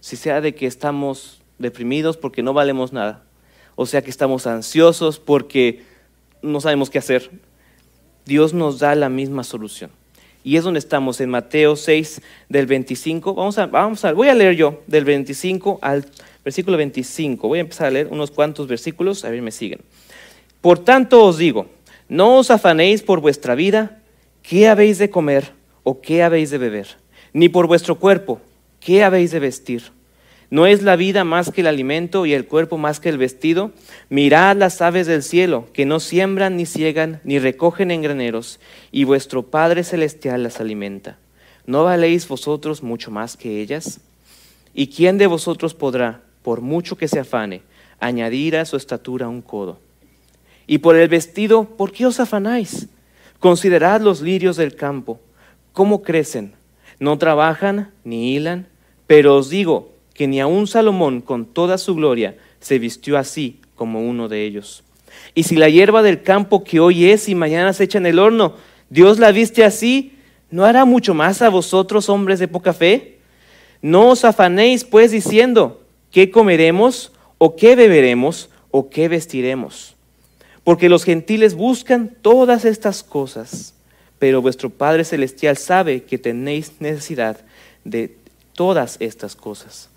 si 0.01 0.17
sea 0.17 0.41
de 0.41 0.55
que 0.55 0.67
estamos 0.67 1.41
deprimidos 1.59 2.17
porque 2.17 2.43
no 2.43 2.53
valemos 2.53 2.93
nada, 2.93 3.23
o 3.77 3.87
sea 3.87 4.03
que 4.03 4.11
estamos 4.11 4.47
ansiosos 4.47 5.19
porque 5.19 5.83
no 6.43 6.61
sabemos 6.61 6.91
qué 6.91 6.99
hacer, 6.99 7.31
Dios 8.25 8.53
nos 8.53 8.79
da 8.79 8.95
la 8.95 9.09
misma 9.09 9.45
solución. 9.45 9.91
Y 10.43 10.57
es 10.57 10.65
donde 10.65 10.79
estamos 10.79 11.21
en 11.21 11.31
Mateo 11.31 11.75
6 11.75 12.21
del 12.49 12.67
25. 12.67 13.35
Vamos 13.35 13.59
a, 13.59 13.67
vamos 13.67 14.05
a, 14.05 14.13
voy 14.13 14.29
a 14.29 14.35
leer 14.35 14.55
yo 14.55 14.83
del 14.87 15.05
25 15.05 15.81
al 15.83 16.07
versículo 16.45 16.77
25. 16.77 17.49
Voy 17.49 17.59
a 17.59 17.63
empezar 17.63 17.89
a 17.89 17.91
leer 17.91 18.09
unos 18.13 18.31
cuantos 18.31 18.69
versículos, 18.69 19.25
a 19.25 19.31
ver, 19.31 19.43
me 19.43 19.51
siguen. 19.51 19.81
Por 20.61 20.79
tanto 20.79 21.25
os 21.25 21.39
digo, 21.39 21.67
no 22.09 22.37
os 22.37 22.53
afanéis 22.53 23.03
por 23.03 23.21
vuestra 23.21 23.57
vida, 23.57 24.03
qué 24.49 24.69
habéis 24.69 24.99
de 24.99 25.11
comer 25.11 25.53
o 25.83 26.00
qué 26.00 26.23
habéis 26.23 26.50
de 26.50 26.59
beber, 26.59 26.87
ni 27.33 27.49
por 27.49 27.67
vuestro 27.67 27.99
cuerpo, 27.99 28.41
qué 28.81 29.03
habéis 29.03 29.31
de 29.31 29.41
vestir. 29.41 29.93
¿No 30.49 30.67
es 30.67 30.83
la 30.83 30.95
vida 30.95 31.25
más 31.25 31.50
que 31.50 31.62
el 31.62 31.67
alimento 31.67 32.25
y 32.25 32.33
el 32.33 32.47
cuerpo 32.47 32.79
más 32.79 33.00
que 33.00 33.09
el 33.09 33.19
vestido? 33.19 33.73
Mirad 34.09 34.57
las 34.57 34.81
aves 34.81 35.09
del 35.09 35.25
cielo, 35.25 35.67
que 35.73 35.85
no 35.85 35.99
siembran 35.99 36.57
ni 36.57 36.67
ciegan 36.67 37.21
ni 37.25 37.41
recogen 37.41 37.91
en 37.91 38.03
graneros, 38.03 38.61
y 38.93 39.03
vuestro 39.03 39.43
Padre 39.43 39.83
Celestial 39.83 40.45
las 40.45 40.61
alimenta. 40.61 41.19
¿No 41.67 41.83
valéis 41.83 42.29
vosotros 42.29 42.85
mucho 42.85 43.11
más 43.11 43.37
que 43.37 43.61
ellas? 43.61 44.00
¿Y 44.73 44.87
quién 44.87 45.19
de 45.19 45.26
vosotros 45.26 45.75
podrá, 45.75 46.23
por 46.43 46.61
mucho 46.61 46.97
que 46.97 47.09
se 47.09 47.19
afane, 47.19 47.62
añadirá 47.99 48.61
a 48.61 48.67
su 48.67 48.76
estatura 48.76 49.26
un 49.26 49.43
codo. 49.43 49.81
Y 50.69 50.79
por 50.79 50.95
el 50.95 51.09
vestido, 51.09 51.65
¿por 51.65 51.91
qué 51.91 52.07
os 52.07 52.21
afanáis? 52.21 52.88
Considerad 53.38 54.00
los 54.00 54.21
lirios 54.23 54.57
del 54.57 54.75
campo, 54.75 55.21
cómo 55.73 56.02
crecen. 56.02 56.55
No 56.99 57.19
trabajan 57.19 57.93
ni 58.05 58.35
hilan, 58.35 58.69
pero 59.07 59.37
os 59.37 59.50
digo 59.50 59.93
que 60.14 60.26
ni 60.26 60.40
aun 60.40 60.66
Salomón 60.66 61.21
con 61.21 61.45
toda 61.45 61.76
su 61.76 61.95
gloria 61.95 62.37
se 62.61 62.78
vistió 62.78 63.19
así 63.19 63.61
como 63.75 64.00
uno 64.00 64.28
de 64.28 64.45
ellos. 64.45 64.83
Y 65.35 65.43
si 65.43 65.57
la 65.57 65.69
hierba 65.69 66.02
del 66.02 66.23
campo 66.23 66.64
que 66.64 66.81
hoy 66.81 67.07
es 67.07 67.28
y 67.28 67.35
mañana 67.35 67.73
se 67.73 67.85
echa 67.85 67.99
en 67.99 68.07
el 68.07 68.19
horno, 68.19 68.55
Dios 68.88 69.19
la 69.19 69.33
viste 69.33 69.64
así, 69.64 70.14
¿no 70.50 70.64
hará 70.64 70.85
mucho 70.85 71.14
más 71.14 71.43
a 71.43 71.49
vosotros, 71.49 72.09
hombres 72.09 72.38
de 72.38 72.49
poca 72.49 72.73
fe? 72.73 73.19
No 73.83 74.09
os 74.09 74.25
afanéis 74.25 74.85
pues 74.85 75.11
diciendo, 75.11 75.83
¿qué 76.11 76.31
comeremos 76.31 77.12
o 77.38 77.57
qué 77.57 77.76
beberemos 77.76 78.49
o 78.71 78.88
qué 78.88 79.09
vestiremos? 79.09 79.96
Porque 80.67 80.89
los 80.89 81.05
gentiles 81.05 81.55
buscan 81.55 82.11
todas 82.23 82.65
estas 82.65 83.05
cosas, 83.05 83.73
pero 84.19 84.43
vuestro 84.43 84.69
Padre 84.69 85.05
Celestial 85.05 85.57
sabe 85.57 86.03
que 86.03 86.19
tenéis 86.19 86.73
necesidad 86.81 87.39
de 87.85 88.17
todas 88.53 88.97
estas 88.99 89.37
cosas. 89.37 89.91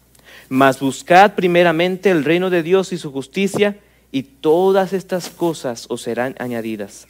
Mas 0.47 0.79
buscad 0.79 1.33
primeramente 1.33 2.11
el 2.11 2.23
reino 2.23 2.51
de 2.51 2.61
Dios 2.61 2.93
y 2.93 2.99
su 2.99 3.11
justicia, 3.11 3.79
y 4.11 4.21
todas 4.21 4.93
estas 4.93 5.29
cosas 5.29 5.87
os 5.89 6.03
serán 6.03 6.35
añadidas. 6.37 7.07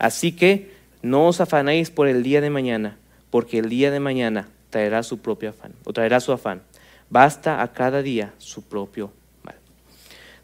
Así 0.00 0.32
que 0.32 0.72
no 1.00 1.28
os 1.28 1.40
afanéis 1.40 1.92
por 1.92 2.08
el 2.08 2.24
día 2.24 2.40
de 2.40 2.50
mañana, 2.50 2.98
porque 3.30 3.60
el 3.60 3.68
día 3.68 3.92
de 3.92 4.00
mañana 4.00 4.48
traerá 4.68 5.04
su 5.04 5.18
propio 5.18 5.50
afán, 5.50 5.74
o 5.84 5.92
traerá 5.92 6.18
su 6.18 6.32
afán. 6.32 6.60
Basta 7.08 7.62
a 7.62 7.72
cada 7.72 8.02
día 8.02 8.34
su 8.38 8.62
propio. 8.62 9.12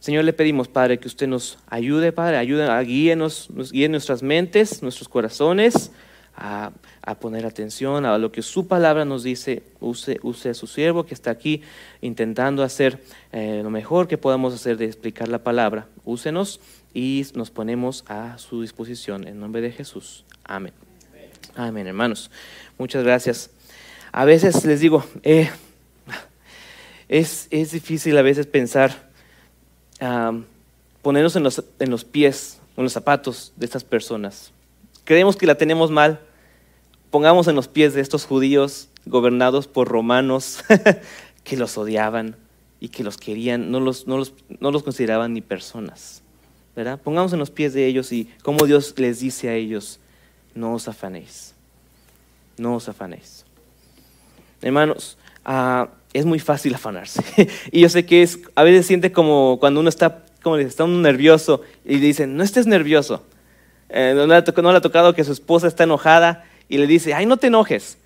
Señor, 0.03 0.25
le 0.25 0.33
pedimos, 0.33 0.67
Padre, 0.67 0.99
que 0.99 1.07
usted 1.07 1.29
nos 1.29 1.61
ayude, 1.69 2.11
Padre, 2.11 2.37
ayude 2.37 2.69
a 2.69 2.81
guíenos, 2.81 3.49
nos 3.51 3.71
guíe 3.71 3.89
nuestras 3.89 4.21
mentes, 4.25 4.83
nuestros 4.83 5.09
corazones, 5.09 5.93
a, 6.35 6.73
poner 7.21 7.47
atención 7.47 8.05
a 8.05 8.19
lo 8.19 8.33
que 8.33 8.43
su 8.43 8.67
palabra 8.67 9.05
nos 9.05 9.23
dice, 9.23 9.63
use, 9.79 10.19
use 10.25 10.49
a 10.49 10.55
su 10.55 10.67
siervo 10.67 11.07
que 11.07 11.15
está 11.15 11.31
aquí 11.31 11.63
intentando 12.01 12.65
hacer 12.65 13.01
eh, 13.31 13.61
lo 13.63 13.71
mejor 13.71 14.09
que 14.09 14.19
podamos 14.19 14.53
hacer 14.53 14.77
de 14.77 14.87
explicar 14.87 15.29
la 15.29 15.45
palabra. 15.45 15.87
Úsenos 16.05 16.61
y 16.93 17.25
nos 17.37 17.53
ponemos 17.53 18.05
a 18.09 18.39
su 18.39 18.61
disposición. 18.61 19.29
En 19.29 19.39
nombre 19.39 19.61
de 19.61 19.71
Jesús. 19.71 20.25
Amén. 20.43 20.73
Amén, 21.55 21.87
hermanos. 21.87 22.29
Muchas 22.77 23.05
gracias. 23.05 23.51
A 24.11 24.25
veces 24.25 24.65
les 24.65 24.81
digo, 24.81 25.05
eh, 25.23 25.49
es, 27.09 27.49
difícil 27.51 28.19
a 28.19 28.23
veces 28.23 28.49
pensar, 28.49 29.12
ponernos 31.03 31.37
en 31.37 31.43
los, 31.43 31.63
en 31.79 31.91
los 31.91 32.05
pies, 32.05 32.61
en 32.77 32.85
los 32.85 32.93
zapatos 32.93 33.53
de 33.57 33.67
estas 33.67 33.85
personas 33.85 34.53
creemos 35.05 35.37
que 35.37 35.47
la 35.47 35.57
tenemos 35.57 35.91
mal, 35.91 36.21
pongamos 37.11 37.49
en 37.49 37.57
los 37.57 37.69
pies 37.69 37.95
de 37.95 38.01
estos 38.01 38.25
judíos 38.25 38.89
gobernados 39.07 39.67
por 39.67 39.89
romanos 39.89 40.63
que 41.45 41.57
los 41.57 41.77
odiaban 41.77 42.37
y 42.81 42.89
que 42.89 43.05
los 43.05 43.17
querían, 43.17 43.71
no 43.71 43.81
los, 43.81 44.07
no 44.07 44.19
los, 44.19 44.83
consideraban 44.83 45.35
ni 45.35 45.41
personas. 45.41 46.23
¿verdad? 46.75 47.01
Pongamos 47.01 47.33
en 47.33 47.39
los 47.39 47.51
pies 47.51 47.75
de 47.75 47.87
ellos 47.87 48.13
y 48.13 48.31
como 48.43 48.67
Dios 48.67 48.95
les 48.97 49.21
dice 49.21 49.49
a 49.49 49.55
ellos, 49.55 50.01
no 50.55 50.75
os 50.75 50.89
afanéis, 50.89 51.55
no 52.57 52.77
os 52.77 52.89
afanéis. 52.89 53.45
Hermanos, 54.63 55.19
ah, 55.45 55.89
es 56.13 56.25
muy 56.25 56.39
fácil 56.39 56.75
afanarse. 56.75 57.23
y 57.71 57.81
yo 57.81 57.89
sé 57.89 58.05
que 58.05 58.23
es, 58.23 58.39
a 58.55 58.63
veces 58.63 58.87
siente 58.87 59.13
como 59.13 59.59
cuando 59.61 59.81
uno 59.81 59.89
está, 59.89 60.25
como 60.43 60.57
nervioso 60.57 61.63
y 61.85 61.97
dicen, 61.97 62.37
no 62.37 62.43
estés 62.43 62.67
nervioso. 62.67 63.23
Eh, 63.89 64.15
no, 64.17 64.27
le 64.27 64.35
ha 64.37 64.81
tocado 64.81 65.15
que 65.15 65.25
su 65.25 65.33
esposa 65.33 65.67
está 65.67 65.85
enojada 65.85 66.45
y 66.69 66.79
le 66.79 66.87
dice, 66.87 67.15
ay, 67.15 67.27
no 67.27 67.37
te 67.37 67.49
enojes. 67.49 67.99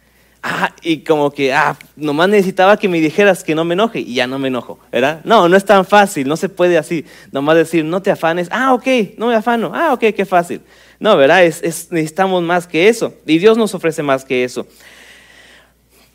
Ah, 0.43 0.75
y 0.83 0.99
como 0.99 1.31
que, 1.31 1.53
ah, 1.53 1.77
nomás 1.97 2.29
necesitaba 2.29 2.77
que 2.77 2.89
me 2.89 3.01
dijeras 3.01 3.43
que 3.43 3.55
no 3.55 3.65
me 3.65 3.75
enoje 3.75 4.01
y 4.01 4.15
ya 4.15 4.27
no 4.27 4.39
me 4.39 4.49
enojo, 4.49 4.79
¿verdad? 4.93 5.21
No, 5.25 5.49
no 5.49 5.57
es 5.57 5.65
tan 5.65 5.85
fácil, 5.85 6.29
no 6.29 6.37
se 6.37 6.49
puede 6.49 6.79
así, 6.79 7.05
nomás 7.33 7.57
decir, 7.57 7.85
no 7.85 8.01
te 8.03 8.11
afanes, 8.11 8.49
ah, 8.53 8.75
ok, 8.75 8.87
no 9.17 9.29
me 9.29 9.35
afano, 9.35 9.73
ah, 9.75 9.93
ok, 9.93 10.05
qué 10.15 10.25
fácil. 10.25 10.61
No, 11.01 11.17
¿verdad? 11.17 11.45
Es, 11.45 11.91
necesitamos 11.91 12.43
más 12.43 12.67
que 12.67 12.89
eso 12.89 13.15
y 13.27 13.39
Dios 13.39 13.59
nos 13.59 13.75
ofrece 13.75 14.03
más 14.03 14.25
que 14.25 14.45
eso. 14.45 14.67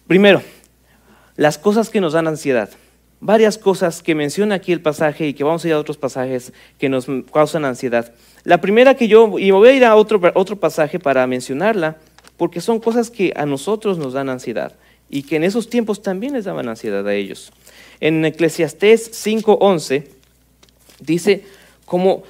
Primero, 0.07 0.41
las 1.41 1.57
cosas 1.57 1.89
que 1.89 2.01
nos 2.01 2.13
dan 2.13 2.27
ansiedad. 2.27 2.69
Varias 3.19 3.57
cosas 3.57 4.03
que 4.03 4.13
menciona 4.13 4.53
aquí 4.53 4.73
el 4.73 4.79
pasaje 4.79 5.25
y 5.27 5.33
que 5.33 5.43
vamos 5.43 5.65
a 5.65 5.69
ir 5.69 5.73
a 5.73 5.79
otros 5.79 5.97
pasajes 5.97 6.53
que 6.77 6.87
nos 6.87 7.07
causan 7.33 7.65
ansiedad. 7.65 8.13
La 8.43 8.61
primera 8.61 8.93
que 8.93 9.07
yo, 9.07 9.39
y 9.39 9.49
voy 9.49 9.69
a 9.69 9.73
ir 9.73 9.83
a 9.83 9.95
otro, 9.95 10.21
otro 10.35 10.57
pasaje 10.57 10.99
para 10.99 11.25
mencionarla, 11.25 11.97
porque 12.37 12.61
son 12.61 12.79
cosas 12.79 13.09
que 13.09 13.33
a 13.35 13.47
nosotros 13.47 13.97
nos 13.97 14.13
dan 14.13 14.29
ansiedad 14.29 14.73
y 15.09 15.23
que 15.23 15.35
en 15.35 15.43
esos 15.43 15.67
tiempos 15.67 16.03
también 16.03 16.33
les 16.33 16.45
daban 16.45 16.69
ansiedad 16.69 17.07
a 17.07 17.15
ellos. 17.15 17.51
En 18.01 18.23
Eclesiastés 18.23 19.11
5:11 19.11 20.09
dice 20.99 21.43
como 21.85 22.21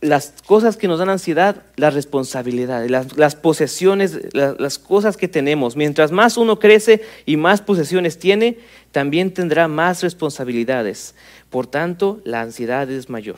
las 0.00 0.34
cosas 0.46 0.76
que 0.76 0.88
nos 0.88 0.98
dan 0.98 1.08
ansiedad, 1.08 1.62
las 1.76 1.94
responsabilidades, 1.94 2.90
las, 2.90 3.36
posesiones, 3.36 4.34
las, 4.34 4.78
cosas 4.78 5.16
que 5.16 5.28
tenemos. 5.28 5.76
Mientras 5.76 6.12
más 6.12 6.36
uno 6.36 6.58
crece 6.58 7.02
y 7.24 7.36
más 7.36 7.62
posesiones 7.62 8.18
tiene, 8.18 8.58
también 8.92 9.32
tendrá 9.32 9.68
más 9.68 10.02
responsabilidades. 10.02 11.14
Por 11.50 11.66
tanto, 11.66 12.20
la 12.24 12.42
ansiedad 12.42 12.90
es 12.90 13.08
mayor. 13.08 13.36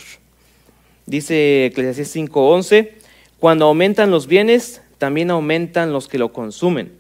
Dice 1.07 1.67
Eclesiastés 1.67 2.15
5:11, 2.15 2.93
cuando 3.39 3.67
aumentan 3.67 4.11
los 4.11 4.27
bienes, 4.27 4.83
también 4.99 5.31
aumentan 5.31 5.93
los 5.93 6.09
que 6.09 6.19
lo 6.19 6.33
consumen. 6.33 6.93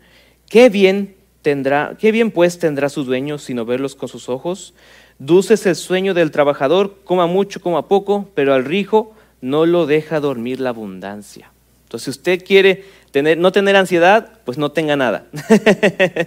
¿Qué 0.49 0.71
bien 0.71 1.17
tendrá, 1.43 1.97
qué 1.99 2.13
bien 2.13 2.31
pues 2.31 2.59
tendrá 2.59 2.89
su 2.89 3.05
dueño 3.05 3.39
sino 3.39 3.65
verlos 3.65 3.95
con 3.97 4.09
sus 4.09 4.29
ojos? 4.29 4.73
Dulce 5.19 5.55
es 5.55 5.67
el 5.67 5.75
sueño 5.75 6.15
del 6.15 6.31
trabajador, 6.31 6.99
coma 7.03 7.27
mucho, 7.27 7.61
coma 7.61 7.89
poco, 7.89 8.31
pero 8.35 8.55
al 8.55 8.65
rico 8.65 9.15
no 9.41 9.67
lo 9.67 9.87
deja 9.87 10.21
dormir 10.21 10.61
la 10.61 10.71
abundancia. 10.71 11.51
Entonces, 11.85 12.05
si 12.05 12.11
usted 12.11 12.45
quiere 12.45 12.85
tener, 13.11 13.39
no 13.39 13.51
tener 13.53 13.77
ansiedad, 13.77 14.41
pues 14.45 14.59
no 14.59 14.71
tenga 14.71 14.97
nada. 14.97 15.27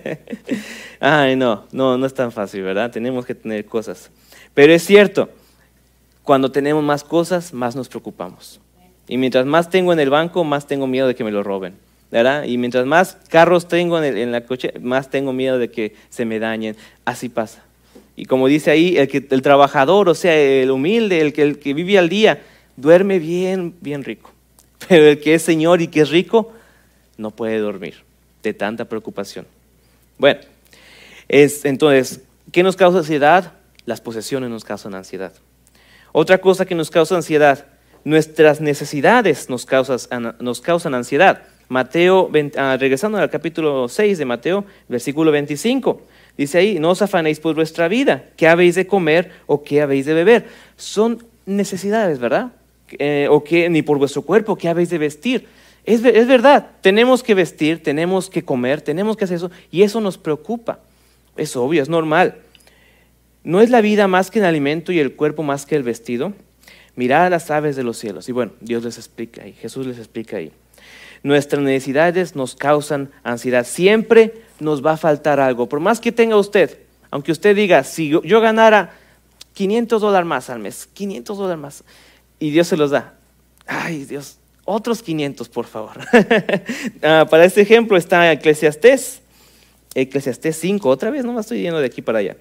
Ay, 1.00 1.36
no, 1.36 1.65
no, 1.72 1.98
no 1.98 2.06
es 2.06 2.13
tan 2.13 2.32
fácil, 2.32 2.63
¿verdad? 2.63 2.91
Tenemos 2.91 3.25
que 3.25 3.36
tener 3.36 3.65
cosas. 3.65 4.10
Pero 4.53 4.74
es 4.74 4.84
cierto, 4.84 5.30
cuando 6.24 6.51
tenemos 6.51 6.84
más 6.84 7.03
cosas, 7.03 7.53
más 7.53 7.75
nos 7.75 7.89
preocupamos. 7.89 8.60
Y 9.08 9.18
mientras 9.18 9.46
más 9.46 9.70
tengo 9.70 9.94
en 9.94 10.00
el 10.00 10.10
banco, 10.10 10.44
más 10.44 10.68
tengo 10.68 10.88
miedo 10.88 11.08
de 11.08 11.15
que 11.15 11.24
me 11.24 11.32
lo 11.32 11.44
roben. 11.44 11.75
¿verdad? 12.12 12.44
Y 12.44 12.58
mientras 12.58 12.86
más 12.86 13.18
carros 13.30 13.68
tengo 13.68 14.01
en, 14.03 14.32
la 14.32 14.41
coche, 14.41 14.74
más 14.82 15.10
tengo 15.10 15.32
miedo 15.32 15.58
de 15.58 15.72
que 15.72 15.96
se 16.10 16.25
me 16.25 16.39
dañen. 16.39 16.75
Así 17.06 17.30
pasa. 17.30 17.63
Y 18.18 18.25
como 18.25 18.48
dice 18.48 18.70
ahí, 18.70 18.98
el, 18.98 19.08
que, 19.08 19.25
el 19.30 19.41
trabajador, 19.41 20.10
o 20.10 20.13
sea, 20.13 20.38
el 20.38 20.70
humilde, 20.70 21.22
el 21.22 21.32
que, 21.32 21.44
el 21.44 21.60
que 21.60 21.74
vive 21.74 21.98
al 21.98 22.10
día, 22.10 22.41
duerme 22.82 23.20
bien, 23.20 23.76
bien 23.82 24.04
rico. 24.04 24.32
Pero 24.88 25.08
el 25.08 25.20
que 25.20 25.36
es 25.36 25.42
señor 25.44 25.82
y 25.82 25.88
que 25.88 26.02
es 26.02 26.10
rico, 26.10 26.52
no 27.18 27.32
puede 27.32 27.60
dormir 27.60 27.96
de 28.44 28.54
tanta 28.54 28.86
preocupación. 28.86 29.46
Bueno, 30.18 30.42
es, 31.28 31.66
entonces, 31.66 32.22
¿qué 32.52 32.64
nos 32.64 32.76
causa 32.76 33.00
ansiedad? 33.00 33.54
Las 33.86 34.02
posesiones 34.02 34.50
nos 34.50 34.66
causan 34.66 34.96
ansiedad. 34.96 35.34
Otra 36.12 36.40
cosa 36.40 36.66
que 36.66 36.76
nos 36.76 36.90
causa 36.90 37.16
ansiedad, 37.16 37.66
nuestras 38.04 38.60
necesidades 38.60 39.50
nos, 39.50 39.68
nos 40.40 40.62
causan 40.62 40.94
ansiedad. 40.94 41.44
Mateo, 41.70 42.30
ah, 42.58 42.76
regresando 42.78 43.18
al 43.18 43.30
capítulo 43.30 43.88
6 43.88 44.18
de 44.18 44.26
Mateo, 44.26 44.66
versículo 44.90 45.32
25, 45.32 46.02
dice 46.38 46.58
ahí, 46.58 46.80
no 46.80 46.90
os 46.90 47.02
afanéis 47.02 47.40
por 47.40 47.56
vuestra 47.56 47.88
vida, 47.88 48.26
qué 48.36 48.50
habéis 48.50 48.76
de 48.76 48.88
comer 48.88 49.32
o 49.48 49.64
qué 49.64 49.82
habéis 49.82 50.06
de 50.06 50.14
beber. 50.14 50.48
Son 50.76 51.24
necesidades, 51.46 52.20
¿verdad? 52.20 52.52
Eh, 53.00 53.28
o 53.30 53.44
qué, 53.44 53.70
ni 53.70 53.82
por 53.82 53.98
vuestro 53.98 54.22
cuerpo, 54.22 54.56
qué 54.56 54.70
habéis 54.70 54.90
de 54.90 54.98
vestir. 54.98 55.48
Es, 55.84 56.04
es 56.04 56.28
verdad, 56.28 56.72
tenemos 56.82 57.24
que 57.24 57.34
vestir, 57.34 57.82
tenemos 57.82 58.30
que 58.30 58.44
comer, 58.44 58.82
tenemos 58.82 59.18
que 59.18 59.26
hacer 59.26 59.38
eso, 59.38 59.52
y 59.72 59.82
eso 59.84 60.02
nos 60.02 60.18
preocupa. 60.18 60.80
Es 61.38 61.56
obvio, 61.56 61.82
es 61.82 61.90
normal. 61.90 62.36
¿No 63.44 63.62
es 63.62 63.70
la 63.70 63.82
vida 63.82 64.08
más 64.08 64.30
que 64.30 64.40
el 64.40 64.46
alimento 64.46 64.92
y 64.92 65.00
el 65.00 65.16
cuerpo 65.16 65.42
más 65.42 65.66
que 65.66 65.76
el 65.76 65.84
vestido? 65.84 66.34
Mirad 66.96 67.26
a 67.26 67.30
las 67.30 67.50
aves 67.50 67.76
de 67.76 67.84
los 67.84 67.98
cielos. 67.98 68.30
Y 68.30 68.32
bueno, 68.32 68.52
Dios 68.60 68.84
les 68.84 68.98
explica 68.98 69.44
ahí, 69.44 69.54
Jesús 69.54 69.88
les 69.88 69.98
explica 69.98 70.38
ahí. 70.38 70.52
Nuestras 71.24 71.62
necesidades 71.62 72.36
nos 72.36 72.56
causan 72.56 73.12
ansiedad. 73.24 73.66
Siempre 73.66 74.44
nos 74.60 74.86
va 74.86 74.94
a 74.94 74.98
faltar 74.98 75.40
algo. 75.40 75.70
Por 75.70 75.80
más 75.80 76.00
que 76.00 76.12
tenga 76.12 76.36
usted, 76.36 76.80
aunque 77.12 77.32
usted 77.32 77.56
diga, 77.56 77.84
si 77.84 78.10
yo, 78.10 78.42
ganara 78.42 78.94
500 79.54 80.02
dólares 80.02 80.28
más 80.28 80.50
al 80.50 80.60
mes, 80.60 80.88
500 80.94 81.38
dólares 81.38 81.62
más, 81.62 81.84
y 82.42 82.50
Dios 82.50 82.68
se 82.68 82.76
los 82.76 82.92
da. 82.92 83.14
Ay, 83.68 84.04
Dios, 84.04 84.38
otros 84.66 85.02
500, 85.02 85.48
por 85.48 85.66
favor. 85.68 85.94
Ah, 87.04 87.26
para 87.30 87.46
este 87.46 87.62
ejemplo 87.62 87.98
está 87.98 88.32
Eclesiastés 88.32 89.22
Eclesiastés 89.94 90.56
5, 90.58 90.88
otra 90.88 91.10
vez 91.10 91.26
no 91.26 91.34
me 91.34 91.42
estoy 91.42 91.62
yendo 91.62 91.80
de 91.80 91.86
aquí 91.86 92.02
para 92.02 92.20
allá. 92.20 92.38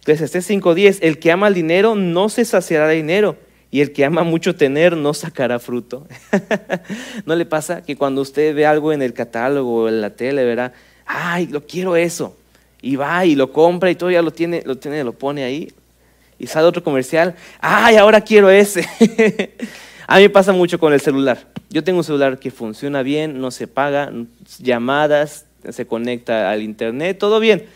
Eclesiastés 0.00 0.48
5.10, 0.50 0.98
el 1.02 1.18
que 1.18 1.30
ama 1.30 1.48
el 1.48 1.54
dinero 1.54 1.94
no 1.94 2.28
se 2.28 2.44
saciará 2.44 2.88
de 2.88 2.96
dinero 2.96 3.36
y 3.70 3.80
el 3.80 3.92
que 3.92 4.04
ama 4.04 4.22
mucho 4.22 4.56
tener 4.56 4.96
no 4.96 5.12
sacará 5.12 5.58
fruto. 5.58 6.06
¿No 7.26 7.36
le 7.36 7.44
pasa 7.44 7.82
que 7.82 7.96
cuando 7.96 8.22
usted 8.22 8.54
ve 8.54 8.66
algo 8.66 8.92
en 8.92 9.02
el 9.02 9.12
catálogo 9.12 9.82
o 9.82 9.88
en 9.88 10.00
la 10.00 10.10
tele, 10.10 10.44
verá, 10.44 10.72
ay, 11.04 11.46
lo 11.48 11.66
quiero 11.66 11.96
eso, 11.96 12.36
y 12.80 12.96
va 12.96 13.26
y 13.26 13.34
lo 13.34 13.52
compra 13.52 13.90
y 13.90 13.96
todo 13.96 14.10
ya 14.10 14.22
lo 14.22 14.30
tiene, 14.30 14.62
lo 14.64 14.76
tiene, 14.76 15.04
lo 15.04 15.12
pone 15.12 15.44
ahí, 15.44 15.72
y 16.38 16.46
sale 16.46 16.66
otro 16.66 16.82
comercial, 16.82 17.34
ay, 17.60 17.96
ahora 17.96 18.20
quiero 18.20 18.50
ese. 18.50 18.88
A 20.06 20.16
mí 20.16 20.22
me 20.22 20.30
pasa 20.30 20.52
mucho 20.52 20.78
con 20.78 20.92
el 20.92 21.00
celular. 21.00 21.46
Yo 21.70 21.82
tengo 21.82 21.98
un 21.98 22.04
celular 22.04 22.38
que 22.38 22.50
funciona 22.50 23.02
bien, 23.02 23.40
no 23.40 23.50
se 23.50 23.66
paga, 23.66 24.12
llamadas, 24.58 25.46
se 25.70 25.86
conecta 25.86 26.50
al 26.50 26.62
internet, 26.62 27.18
todo 27.18 27.40
bien. 27.40 27.66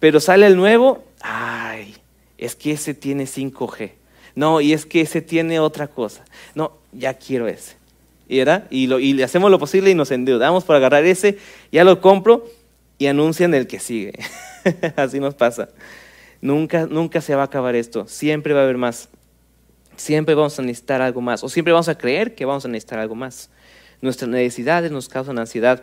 Pero 0.00 0.20
sale 0.20 0.46
el 0.46 0.56
nuevo, 0.56 1.04
ay, 1.20 1.94
es 2.38 2.54
que 2.56 2.72
ese 2.72 2.94
tiene 2.94 3.24
5G. 3.24 3.92
No, 4.34 4.60
y 4.60 4.72
es 4.72 4.86
que 4.86 5.02
ese 5.02 5.22
tiene 5.22 5.60
otra 5.60 5.88
cosa. 5.88 6.24
No, 6.54 6.72
ya 6.92 7.14
quiero 7.14 7.46
ese. 7.46 7.76
Y, 8.28 8.40
y, 8.70 8.86
lo, 8.86 8.98
y 8.98 9.22
hacemos 9.22 9.50
lo 9.50 9.58
posible 9.58 9.90
y 9.90 9.94
nos 9.94 10.10
endeudamos 10.10 10.64
para 10.64 10.78
agarrar 10.78 11.04
ese, 11.04 11.38
ya 11.70 11.84
lo 11.84 12.00
compro 12.00 12.46
y 12.98 13.06
anuncian 13.06 13.54
el 13.54 13.66
que 13.66 13.78
sigue. 13.78 14.14
Así 14.96 15.20
nos 15.20 15.34
pasa. 15.34 15.68
Nunca, 16.44 16.84
nunca 16.84 17.22
se 17.22 17.34
va 17.34 17.40
a 17.40 17.44
acabar 17.46 17.74
esto. 17.74 18.06
Siempre 18.06 18.52
va 18.52 18.60
a 18.60 18.64
haber 18.64 18.76
más. 18.76 19.08
Siempre 19.96 20.34
vamos 20.34 20.58
a 20.58 20.62
necesitar 20.62 21.00
algo 21.00 21.22
más. 21.22 21.42
O 21.42 21.48
siempre 21.48 21.72
vamos 21.72 21.88
a 21.88 21.96
creer 21.96 22.34
que 22.34 22.44
vamos 22.44 22.66
a 22.66 22.68
necesitar 22.68 22.98
algo 22.98 23.14
más. 23.14 23.48
Nuestras 24.02 24.28
necesidades 24.28 24.92
nos 24.92 25.08
causan 25.08 25.38
ansiedad. 25.38 25.82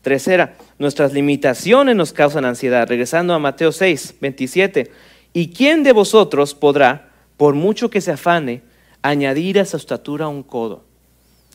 Tercera, 0.00 0.54
nuestras 0.78 1.12
limitaciones 1.12 1.96
nos 1.96 2.12
causan 2.12 2.44
ansiedad. 2.44 2.86
Regresando 2.86 3.34
a 3.34 3.40
Mateo 3.40 3.72
6, 3.72 4.18
27. 4.20 4.92
¿Y 5.32 5.48
quién 5.48 5.82
de 5.82 5.90
vosotros 5.90 6.54
podrá, 6.54 7.10
por 7.36 7.56
mucho 7.56 7.90
que 7.90 8.00
se 8.00 8.12
afane, 8.12 8.62
añadir 9.02 9.58
a 9.58 9.64
su 9.64 9.76
estatura 9.76 10.28
un 10.28 10.44
codo? 10.44 10.84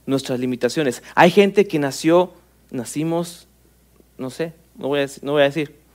Nuestras 0.05 0.38
limitaciones. 0.41 1.01
Hay 1.15 1.31
gente 1.31 1.65
que 1.65 1.79
nació, 1.79 2.34
nacimos, 2.72 3.48
no 4.17 4.29
sé, 4.29 4.51
no 4.75 4.89
voy 4.89 5.00
a 5.00 5.01
decir, 5.03 5.24
no 5.24 5.31
voy 5.31 5.43
a 5.43 5.46
decir 5.46 5.87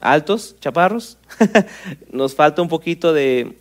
altos, 0.00 0.56
chaparros. 0.60 1.18
nos 2.12 2.34
falta 2.34 2.62
un 2.62 2.68
poquito 2.68 3.12
de, 3.12 3.56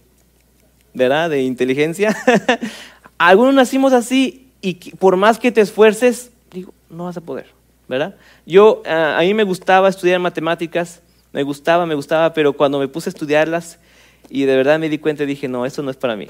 ¿verdad? 0.94 1.30
De 1.30 1.42
inteligencia. 1.42 2.16
Algunos 3.18 3.54
nacimos 3.54 3.94
así 3.94 4.52
y 4.62 4.76
por 4.96 5.16
más 5.18 5.40
que 5.40 5.52
te 5.52 5.62
esfuerces, 5.62 6.32
digo, 6.52 6.74
no 6.90 7.06
vas 7.06 7.18
a 7.18 7.22
poder. 7.22 7.58
¿verdad? 7.88 8.16
Yo, 8.46 8.84
ah, 8.86 9.18
a 9.18 9.22
mí 9.22 9.34
me 9.34 9.44
gustaba 9.44 9.90
estudiar 9.90 10.20
matemáticas, 10.20 11.02
me 11.32 11.44
gustaba, 11.44 11.86
me 11.86 11.96
gustaba, 11.96 12.34
pero 12.34 12.54
cuando 12.54 12.80
me 12.80 12.88
puse 12.88 13.10
a 13.10 13.12
estudiarlas 13.12 13.80
y 14.30 14.44
de 14.44 14.56
verdad 14.56 14.80
me 14.80 14.90
di 14.90 14.98
cuenta 14.98 15.26
dije, 15.26 15.48
no, 15.48 15.66
eso 15.66 15.82
no 15.82 15.92
es 15.92 15.98
para 15.98 16.16
mí, 16.16 16.28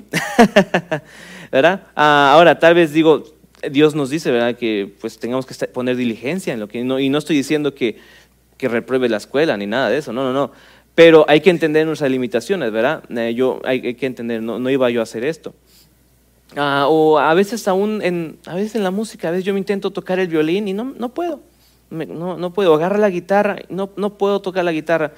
¿verdad? 1.52 1.84
Ah, 1.96 2.32
ahora, 2.34 2.60
tal 2.60 2.76
vez 2.76 2.94
digo, 2.94 3.24
Dios 3.72 3.96
nos 3.96 4.10
dice, 4.10 4.32
¿verdad? 4.32 4.56
Que 4.56 4.94
pues 5.02 5.18
tengamos 5.18 5.46
que 5.46 5.68
poner 5.68 5.96
diligencia 5.96 6.54
en 6.54 6.60
lo 6.60 6.68
que, 6.68 6.84
no, 6.84 7.00
y 7.00 7.10
no 7.10 7.18
estoy 7.18 7.36
diciendo 7.36 7.74
que, 7.74 7.98
que 8.58 8.68
repruebe 8.68 9.10
la 9.10 9.18
escuela 9.18 9.56
ni 9.58 9.68
nada 9.68 9.90
de 9.90 9.98
eso, 9.98 10.14
no, 10.14 10.24
no, 10.24 10.34
no. 10.34 10.52
Pero 10.96 11.26
hay 11.28 11.42
que 11.42 11.52
entender 11.52 11.86
nuestras 11.86 12.10
limitaciones, 12.10 12.72
¿verdad? 12.72 13.04
Eh, 13.10 13.36
yo 13.36 13.62
hay, 13.64 13.94
que 13.94 14.06
entender, 14.06 14.42
no, 14.42 14.58
no 14.58 14.70
iba 14.70 14.90
yo 14.90 15.00
a 15.00 15.04
hacer 15.04 15.24
esto. 15.26 15.54
Ah, 16.56 16.88
o 16.90 17.20
a 17.20 17.34
veces 17.34 17.68
aún 17.68 18.02
en, 18.02 18.40
a 18.46 18.56
veces 18.56 18.76
en 18.76 18.84
la 18.84 18.90
música, 18.90 19.28
a 19.28 19.32
veces 19.32 19.46
yo 19.46 19.54
me 19.54 19.60
intento 19.60 19.92
tocar 19.92 20.18
el 20.18 20.28
violín 20.28 20.68
y 20.68 20.74
no, 20.74 20.86
no 20.98 21.10
puedo. 21.10 21.42
no, 21.92 22.38
no, 22.38 22.54
puedo. 22.54 22.74
Agarrar 22.74 23.00
la 23.00 23.10
guitarra, 23.10 23.58
no, 23.70 23.92
no 23.96 24.18
puedo 24.18 24.42
tocar 24.42 24.66
la 24.66 24.72
guitarra. 24.72 25.12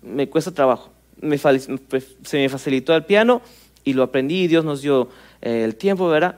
Me 0.00 0.28
cuesta 0.28 0.52
trabajo. 0.52 0.90
Me, 1.20 1.36
se 1.38 1.78
me 2.32 2.48
facilitó 2.48 2.94
el 2.94 3.04
piano 3.04 3.42
y 3.84 3.92
lo 3.92 4.02
aprendí 4.02 4.42
y 4.42 4.46
Dios 4.48 4.64
nos 4.64 4.82
dio 4.82 5.08
eh, 5.42 5.64
el 5.64 5.76
tiempo, 5.76 6.08
¿verdad? 6.08 6.36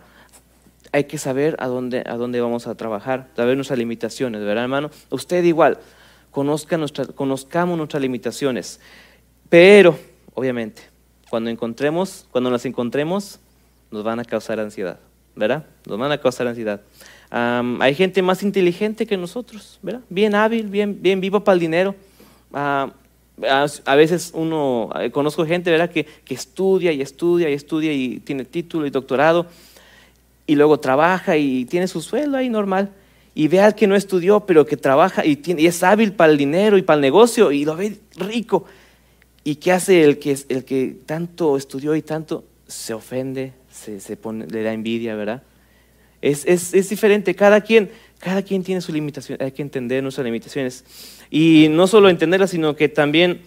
Hay 0.92 1.04
que 1.04 1.18
saber 1.18 1.56
a 1.58 1.66
dónde, 1.66 2.02
a 2.06 2.16
dónde 2.16 2.40
vamos 2.40 2.66
a 2.66 2.74
trabajar, 2.74 3.28
saber 3.36 3.56
nuestras 3.56 3.78
limitaciones, 3.78 4.40
¿verdad, 4.42 4.64
hermano? 4.64 4.90
Usted 5.10 5.44
igual, 5.44 5.78
conozca 6.30 6.76
nuestra, 6.76 7.06
conozcamos 7.06 7.76
nuestras 7.76 8.02
limitaciones. 8.02 8.80
Pero, 9.48 9.98
obviamente, 10.34 10.82
cuando 11.30 11.50
encontremos, 11.50 12.26
cuando 12.30 12.50
las 12.50 12.64
encontremos, 12.64 13.40
nos 13.90 14.04
van 14.04 14.20
a 14.20 14.24
causar 14.24 14.60
ansiedad, 14.60 14.98
¿verdad? 15.34 15.66
Nos 15.86 15.98
van 15.98 16.12
a 16.12 16.18
causar 16.18 16.46
ansiedad. 16.46 16.80
hay 17.30 17.94
gente 17.94 18.22
más 18.22 18.42
inteligente 18.42 19.06
que 19.06 19.16
nosotros, 19.16 19.78
¿verdad? 19.82 20.00
Bien 20.08 20.34
hábil, 20.34 20.68
bien, 20.68 21.00
bien 21.00 21.20
vivo 21.20 21.44
para 21.44 21.54
el 21.54 21.60
dinero. 21.60 21.94
a, 22.52 22.92
veces 23.96 24.32
uno, 24.34 24.90
eh, 25.00 25.10
conozco 25.10 25.46
gente, 25.46 25.70
¿verdad? 25.70 25.90
Que, 25.90 26.04
que, 26.04 26.34
estudia 26.34 26.92
y 26.92 27.00
estudia 27.00 27.48
y 27.50 27.52
estudia 27.52 27.92
y 27.92 28.20
tiene 28.20 28.44
título 28.44 28.86
y 28.86 28.90
doctorado 28.90 29.46
y 30.46 30.56
luego 30.56 30.80
trabaja 30.80 31.36
y 31.36 31.66
tiene 31.66 31.86
su 31.88 32.00
sueldo 32.00 32.36
ahí 32.36 32.48
normal. 32.48 32.90
Y 33.38 33.46
ve 33.46 33.60
al 33.60 33.76
que 33.76 33.86
no 33.86 33.94
estudió, 33.94 34.40
pero 34.40 34.66
que 34.66 34.76
trabaja 34.76 35.24
y, 35.24 35.36
tiene, 35.36 35.62
y 35.62 35.68
es 35.68 35.84
hábil 35.84 36.12
para 36.12 36.32
el 36.32 36.36
dinero 36.36 36.76
y 36.76 36.82
para 36.82 36.96
el 36.96 37.02
negocio 37.02 37.52
y 37.52 37.64
lo 37.64 37.76
ve 37.76 37.96
rico. 38.16 38.64
¿Y 39.44 39.54
qué 39.54 39.70
hace 39.70 40.02
el 40.02 40.18
que, 40.18 40.36
el 40.48 40.64
que 40.64 40.96
tanto 41.06 41.56
estudió 41.56 41.94
y 41.94 42.02
tanto 42.02 42.44
se 42.66 42.94
ofende, 42.94 43.52
se, 43.70 44.00
le 44.50 44.62
da 44.64 44.72
envidia, 44.72 45.14
¿verdad? 45.14 45.44
Es, 46.20 46.44
es, 46.46 46.74
es, 46.74 46.88
diferente, 46.88 47.36
cada 47.36 47.60
quien, 47.60 47.92
cada 48.18 48.42
quien 48.42 48.64
tiene 48.64 48.80
su 48.80 48.92
limitación, 48.92 49.38
hay 49.40 49.52
que 49.52 49.62
entender 49.62 50.02
nuestras 50.02 50.24
limitaciones. 50.24 50.84
Y 51.30 51.68
no 51.70 51.86
solo 51.86 52.08
entenderlas, 52.08 52.50
sino 52.50 52.74
que 52.74 52.88
también 52.88 53.42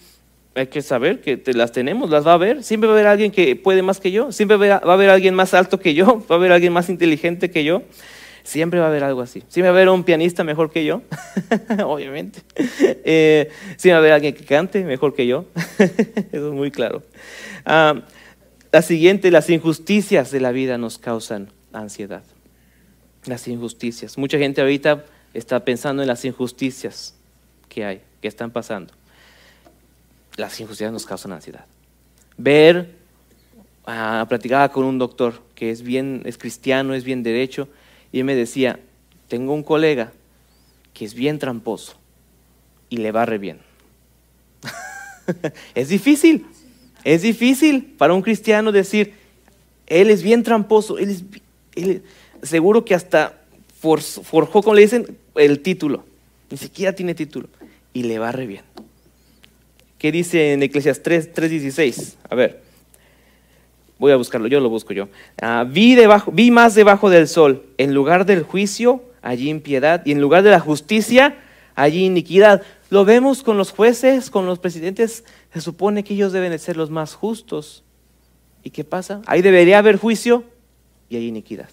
hay 0.55 0.67
que 0.67 0.81
saber 0.81 1.19
que 1.19 1.41
las 1.53 1.73
tenemos, 1.73 2.09
las 2.09 2.25
va 2.25 2.31
a 2.31 2.35
haber. 2.35 2.63
Siempre 2.63 2.87
va 2.87 2.93
a 2.93 2.95
haber 2.95 3.07
alguien 3.07 3.29
que 3.29 3.57
puede 3.57 3.81
más 3.81 3.99
que 3.99 4.13
yo, 4.13 4.31
siempre 4.31 4.55
va 4.55 4.75
a 4.75 4.93
haber 4.93 5.09
alguien 5.09 5.35
más 5.35 5.53
alto 5.53 5.81
que 5.81 5.93
yo, 5.93 6.25
va 6.31 6.35
a 6.35 6.37
haber 6.37 6.53
alguien 6.53 6.71
más 6.71 6.87
inteligente 6.87 7.51
que 7.51 7.65
yo. 7.65 7.83
Siempre 8.43 8.79
va 8.79 8.87
a 8.87 8.89
haber 8.89 9.03
algo 9.03 9.21
así. 9.21 9.43
Siempre 9.47 9.63
va 9.63 9.69
a 9.69 9.81
haber 9.81 9.89
un 9.89 10.03
pianista 10.03 10.43
mejor 10.43 10.71
que 10.71 10.85
yo, 10.85 11.01
obviamente. 11.85 12.41
Eh, 12.55 13.49
siempre 13.77 13.91
va 13.91 13.97
a 13.97 13.99
haber 13.99 14.11
alguien 14.13 14.33
que 14.33 14.45
cante 14.45 14.83
mejor 14.83 15.13
que 15.13 15.27
yo. 15.27 15.45
Eso 16.31 16.47
es 16.47 16.53
muy 16.53 16.71
claro. 16.71 17.03
Ah, 17.65 18.01
la 18.71 18.81
siguiente, 18.81 19.31
las 19.31 19.49
injusticias 19.49 20.31
de 20.31 20.39
la 20.39 20.51
vida 20.51 20.77
nos 20.77 20.97
causan 20.97 21.49
ansiedad. 21.73 22.23
Las 23.25 23.47
injusticias. 23.47 24.17
Mucha 24.17 24.37
gente 24.37 24.61
ahorita 24.61 25.05
está 25.33 25.63
pensando 25.63 26.01
en 26.01 26.07
las 26.07 26.25
injusticias 26.25 27.15
que 27.69 27.85
hay, 27.85 28.01
que 28.21 28.27
están 28.27 28.51
pasando. 28.51 28.93
Las 30.37 30.59
injusticias 30.59 30.91
nos 30.91 31.05
causan 31.05 31.33
ansiedad. 31.33 31.65
Ver, 32.37 32.95
ah, 33.85 34.25
platicaba 34.27 34.69
con 34.71 34.85
un 34.85 34.97
doctor 34.97 35.41
que 35.53 35.69
es 35.69 35.81
bien, 35.83 36.21
es 36.25 36.37
cristiano, 36.37 36.93
es 36.93 37.03
bien 37.03 37.23
derecho, 37.23 37.67
y 38.11 38.19
él 38.19 38.25
me 38.25 38.35
decía, 38.35 38.79
tengo 39.27 39.53
un 39.53 39.63
colega 39.63 40.11
que 40.93 41.05
es 41.05 41.13
bien 41.13 41.39
tramposo 41.39 41.95
y 42.89 42.97
le 42.97 43.11
barre 43.11 43.37
bien. 43.37 43.59
es 45.75 45.89
difícil, 45.89 46.45
es 47.03 47.21
difícil 47.21 47.95
para 47.97 48.13
un 48.13 48.21
cristiano 48.21 48.71
decir, 48.71 49.13
él 49.87 50.09
es 50.09 50.23
bien 50.23 50.43
tramposo, 50.43 50.97
él 50.97 51.23
es, 51.75 52.01
seguro 52.43 52.85
que 52.85 52.95
hasta 52.95 53.41
forjó, 53.79 54.61
como 54.61 54.75
le 54.75 54.81
dicen, 54.81 55.17
el 55.35 55.61
título. 55.61 56.05
Ni 56.49 56.57
siquiera 56.57 56.93
tiene 56.93 57.15
título. 57.15 57.47
Y 57.93 58.03
le 58.03 58.19
va 58.19 58.31
re 58.31 58.45
bien. 58.45 58.63
¿Qué 59.97 60.11
dice 60.11 60.53
en 60.53 60.63
Eclesias 60.63 61.03
3, 61.03 61.33
3.16? 61.33 62.15
A 62.29 62.35
ver, 62.35 62.61
voy 64.01 64.11
a 64.11 64.15
buscarlo, 64.15 64.47
yo 64.47 64.59
lo 64.59 64.67
busco 64.67 64.93
yo. 64.93 65.09
Ah, 65.39 65.63
vi, 65.63 65.93
debajo, 65.93 66.31
vi 66.31 66.49
más 66.49 66.73
debajo 66.73 67.11
del 67.11 67.27
sol, 67.27 67.67
en 67.77 67.93
lugar 67.93 68.25
del 68.25 68.41
juicio, 68.41 69.03
allí 69.21 69.47
impiedad, 69.47 70.01
y 70.05 70.11
en 70.11 70.19
lugar 70.19 70.41
de 70.41 70.49
la 70.49 70.59
justicia, 70.59 71.37
allí 71.75 72.05
iniquidad. 72.05 72.63
Lo 72.89 73.05
vemos 73.05 73.43
con 73.43 73.59
los 73.59 73.69
jueces, 73.69 74.31
con 74.31 74.47
los 74.47 74.57
presidentes, 74.57 75.23
se 75.53 75.61
supone 75.61 76.03
que 76.03 76.15
ellos 76.15 76.33
deben 76.33 76.51
de 76.51 76.57
ser 76.57 76.77
los 76.77 76.89
más 76.89 77.13
justos. 77.13 77.83
¿Y 78.63 78.71
qué 78.71 78.83
pasa? 78.83 79.21
Ahí 79.27 79.43
debería 79.43 79.77
haber 79.77 79.97
juicio 79.97 80.45
y 81.07 81.17
hay 81.17 81.27
iniquidad. 81.27 81.69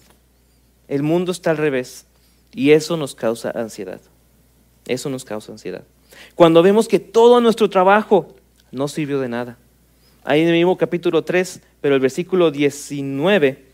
El 0.87 1.01
mundo 1.01 1.31
está 1.31 1.49
al 1.49 1.57
revés 1.57 2.05
y 2.53 2.71
eso 2.71 2.95
nos 2.95 3.15
causa 3.15 3.49
ansiedad. 3.55 4.01
Eso 4.85 5.09
nos 5.09 5.25
causa 5.25 5.51
ansiedad. 5.51 5.83
Cuando 6.35 6.61
vemos 6.61 6.87
que 6.87 6.99
todo 6.99 7.41
nuestro 7.41 7.71
trabajo 7.71 8.35
no 8.71 8.87
sirvió 8.87 9.19
de 9.19 9.29
nada. 9.29 9.57
Ahí 10.23 10.41
en 10.41 10.47
el 10.47 10.53
mismo 10.53 10.77
capítulo 10.77 11.23
3, 11.23 11.61
pero 11.81 11.95
el 11.95 12.01
versículo 12.01 12.51
19 12.51 13.69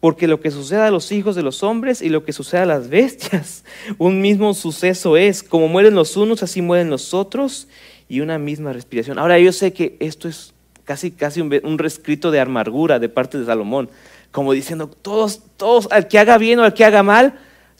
porque 0.00 0.28
lo 0.28 0.40
que 0.40 0.50
sucede 0.50 0.82
a 0.82 0.90
los 0.90 1.10
hijos 1.10 1.34
de 1.34 1.42
los 1.42 1.62
hombres 1.62 2.02
y 2.02 2.08
lo 2.08 2.24
que 2.24 2.32
sucede 2.32 2.60
a 2.60 2.66
las 2.66 2.88
bestias, 2.88 3.64
un 3.98 4.20
mismo 4.20 4.54
suceso 4.54 5.16
es. 5.16 5.42
Como 5.42 5.68
mueren 5.68 5.94
los 5.94 6.16
unos, 6.16 6.42
así 6.42 6.62
mueren 6.62 6.90
los 6.90 7.14
otros, 7.14 7.66
y 8.08 8.20
una 8.20 8.38
misma 8.38 8.72
respiración. 8.72 9.18
Ahora 9.18 9.38
yo 9.38 9.52
sé 9.52 9.72
que 9.72 9.96
esto 10.00 10.28
es 10.28 10.54
casi, 10.84 11.10
casi 11.10 11.40
un, 11.40 11.52
un 11.64 11.78
rescrito 11.78 12.30
de 12.30 12.40
amargura 12.40 12.98
de 12.98 13.08
parte 13.08 13.38
de 13.38 13.44
Salomón, 13.44 13.90
como 14.30 14.52
diciendo, 14.52 14.88
todos, 14.88 15.42
todos, 15.56 15.88
al 15.90 16.08
que 16.08 16.18
haga 16.18 16.38
bien 16.38 16.58
o 16.60 16.62
al 16.62 16.74
que 16.74 16.84
haga 16.84 17.02
mal, 17.02 17.38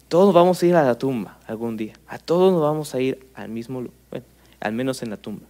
todos 0.08 0.34
vamos 0.34 0.62
a 0.62 0.66
ir 0.66 0.74
a 0.74 0.82
la 0.82 0.98
tumba 0.98 1.38
algún 1.46 1.76
día. 1.76 1.94
A 2.06 2.18
todos 2.18 2.52
nos 2.52 2.62
vamos 2.62 2.94
a 2.94 3.00
ir 3.00 3.26
al 3.34 3.48
mismo. 3.48 3.84
Bueno, 4.10 4.26
al 4.60 4.72
menos 4.72 5.02
en 5.02 5.10
la 5.10 5.16
tumba. 5.16 5.46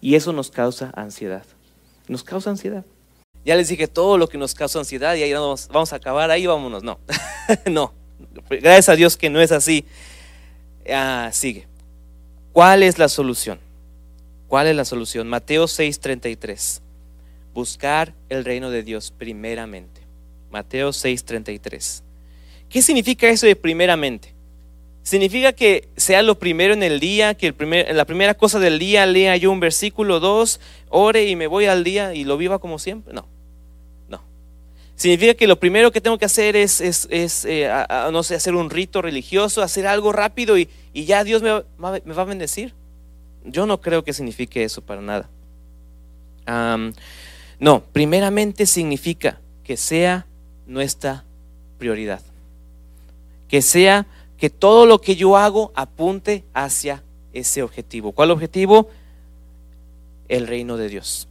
Y 0.00 0.14
eso 0.14 0.32
nos 0.32 0.50
causa 0.50 0.92
ansiedad. 0.94 1.44
Nos 2.08 2.22
causa 2.22 2.50
ansiedad. 2.50 2.84
Ya 3.44 3.54
les 3.54 3.68
dije 3.68 3.86
todo 3.86 4.18
lo 4.18 4.28
que 4.28 4.38
nos 4.38 4.54
causa 4.54 4.78
ansiedad 4.78 5.14
y 5.14 5.22
ahí 5.22 5.32
vamos, 5.32 5.68
vamos 5.68 5.92
a 5.92 5.96
acabar, 5.96 6.30
ahí 6.30 6.46
vámonos. 6.46 6.82
No, 6.82 6.98
no. 7.70 7.92
Gracias 8.50 8.88
a 8.88 8.96
Dios 8.96 9.16
que 9.16 9.30
no 9.30 9.40
es 9.40 9.52
así. 9.52 9.84
Ah, 10.90 11.30
sigue. 11.32 11.66
¿Cuál 12.52 12.82
es 12.82 12.98
la 12.98 13.08
solución? 13.08 13.60
¿Cuál 14.48 14.68
es 14.68 14.76
la 14.76 14.84
solución? 14.84 15.28
Mateo 15.28 15.64
6:33. 15.64 16.80
Buscar 17.52 18.14
el 18.28 18.44
reino 18.44 18.70
de 18.70 18.82
Dios 18.82 19.12
primeramente. 19.16 20.02
Mateo 20.50 20.90
6:33. 20.90 22.02
¿Qué 22.68 22.82
significa 22.82 23.28
eso 23.28 23.46
de 23.46 23.56
primeramente? 23.56 24.35
Significa 25.06 25.52
que 25.52 25.88
sea 25.96 26.20
lo 26.22 26.36
primero 26.36 26.74
en 26.74 26.82
el 26.82 26.98
día, 26.98 27.34
que 27.34 27.46
el 27.46 27.54
primer, 27.54 27.94
la 27.94 28.06
primera 28.06 28.34
cosa 28.34 28.58
del 28.58 28.80
día 28.80 29.06
lea 29.06 29.36
yo 29.36 29.52
un 29.52 29.60
versículo, 29.60 30.18
dos, 30.18 30.58
ore 30.88 31.28
y 31.28 31.36
me 31.36 31.46
voy 31.46 31.66
al 31.66 31.84
día 31.84 32.12
y 32.12 32.24
lo 32.24 32.36
viva 32.36 32.58
como 32.58 32.80
siempre. 32.80 33.14
No, 33.14 33.24
no. 34.08 34.20
Significa 34.96 35.34
que 35.34 35.46
lo 35.46 35.60
primero 35.60 35.92
que 35.92 36.00
tengo 36.00 36.18
que 36.18 36.24
hacer 36.24 36.56
es, 36.56 36.80
es, 36.80 37.06
eh, 37.44 37.70
no 38.10 38.24
sé, 38.24 38.34
hacer 38.34 38.56
un 38.56 38.68
rito 38.68 39.00
religioso, 39.00 39.62
hacer 39.62 39.86
algo 39.86 40.10
rápido 40.10 40.58
y, 40.58 40.68
ya 40.92 41.22
Dios 41.22 41.40
me, 41.40 41.52
me, 41.78 42.12
va 42.12 42.22
a 42.22 42.24
bendecir. 42.24 42.74
Yo 43.44 43.64
no 43.64 43.80
creo 43.80 44.02
que 44.02 44.12
signifique 44.12 44.64
eso 44.64 44.82
para 44.82 45.02
nada. 45.02 45.30
no, 47.60 47.84
primeramente 47.92 48.66
significa 48.66 49.38
que 49.62 49.76
sea 49.76 50.26
nuestra 50.66 51.22
prioridad. 51.78 52.22
Que 53.46 53.62
sea 53.62 54.08
que 54.38 54.50
todo 54.50 54.86
lo 54.86 55.00
que 55.00 55.16
yo 55.16 55.36
hago 55.36 55.72
apunte 55.74 56.44
hacia 56.52 57.02
ese 57.32 57.62
objetivo. 57.62 58.12
¿Cuál 58.12 58.30
objetivo? 58.30 58.88
El 60.28 60.46
reino 60.46 60.76
de 60.76 60.88
Dios. 60.88 61.28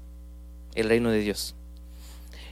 El 0.74 0.89
reino 0.89 1.12
de 1.12 1.20
Dios. 1.20 1.56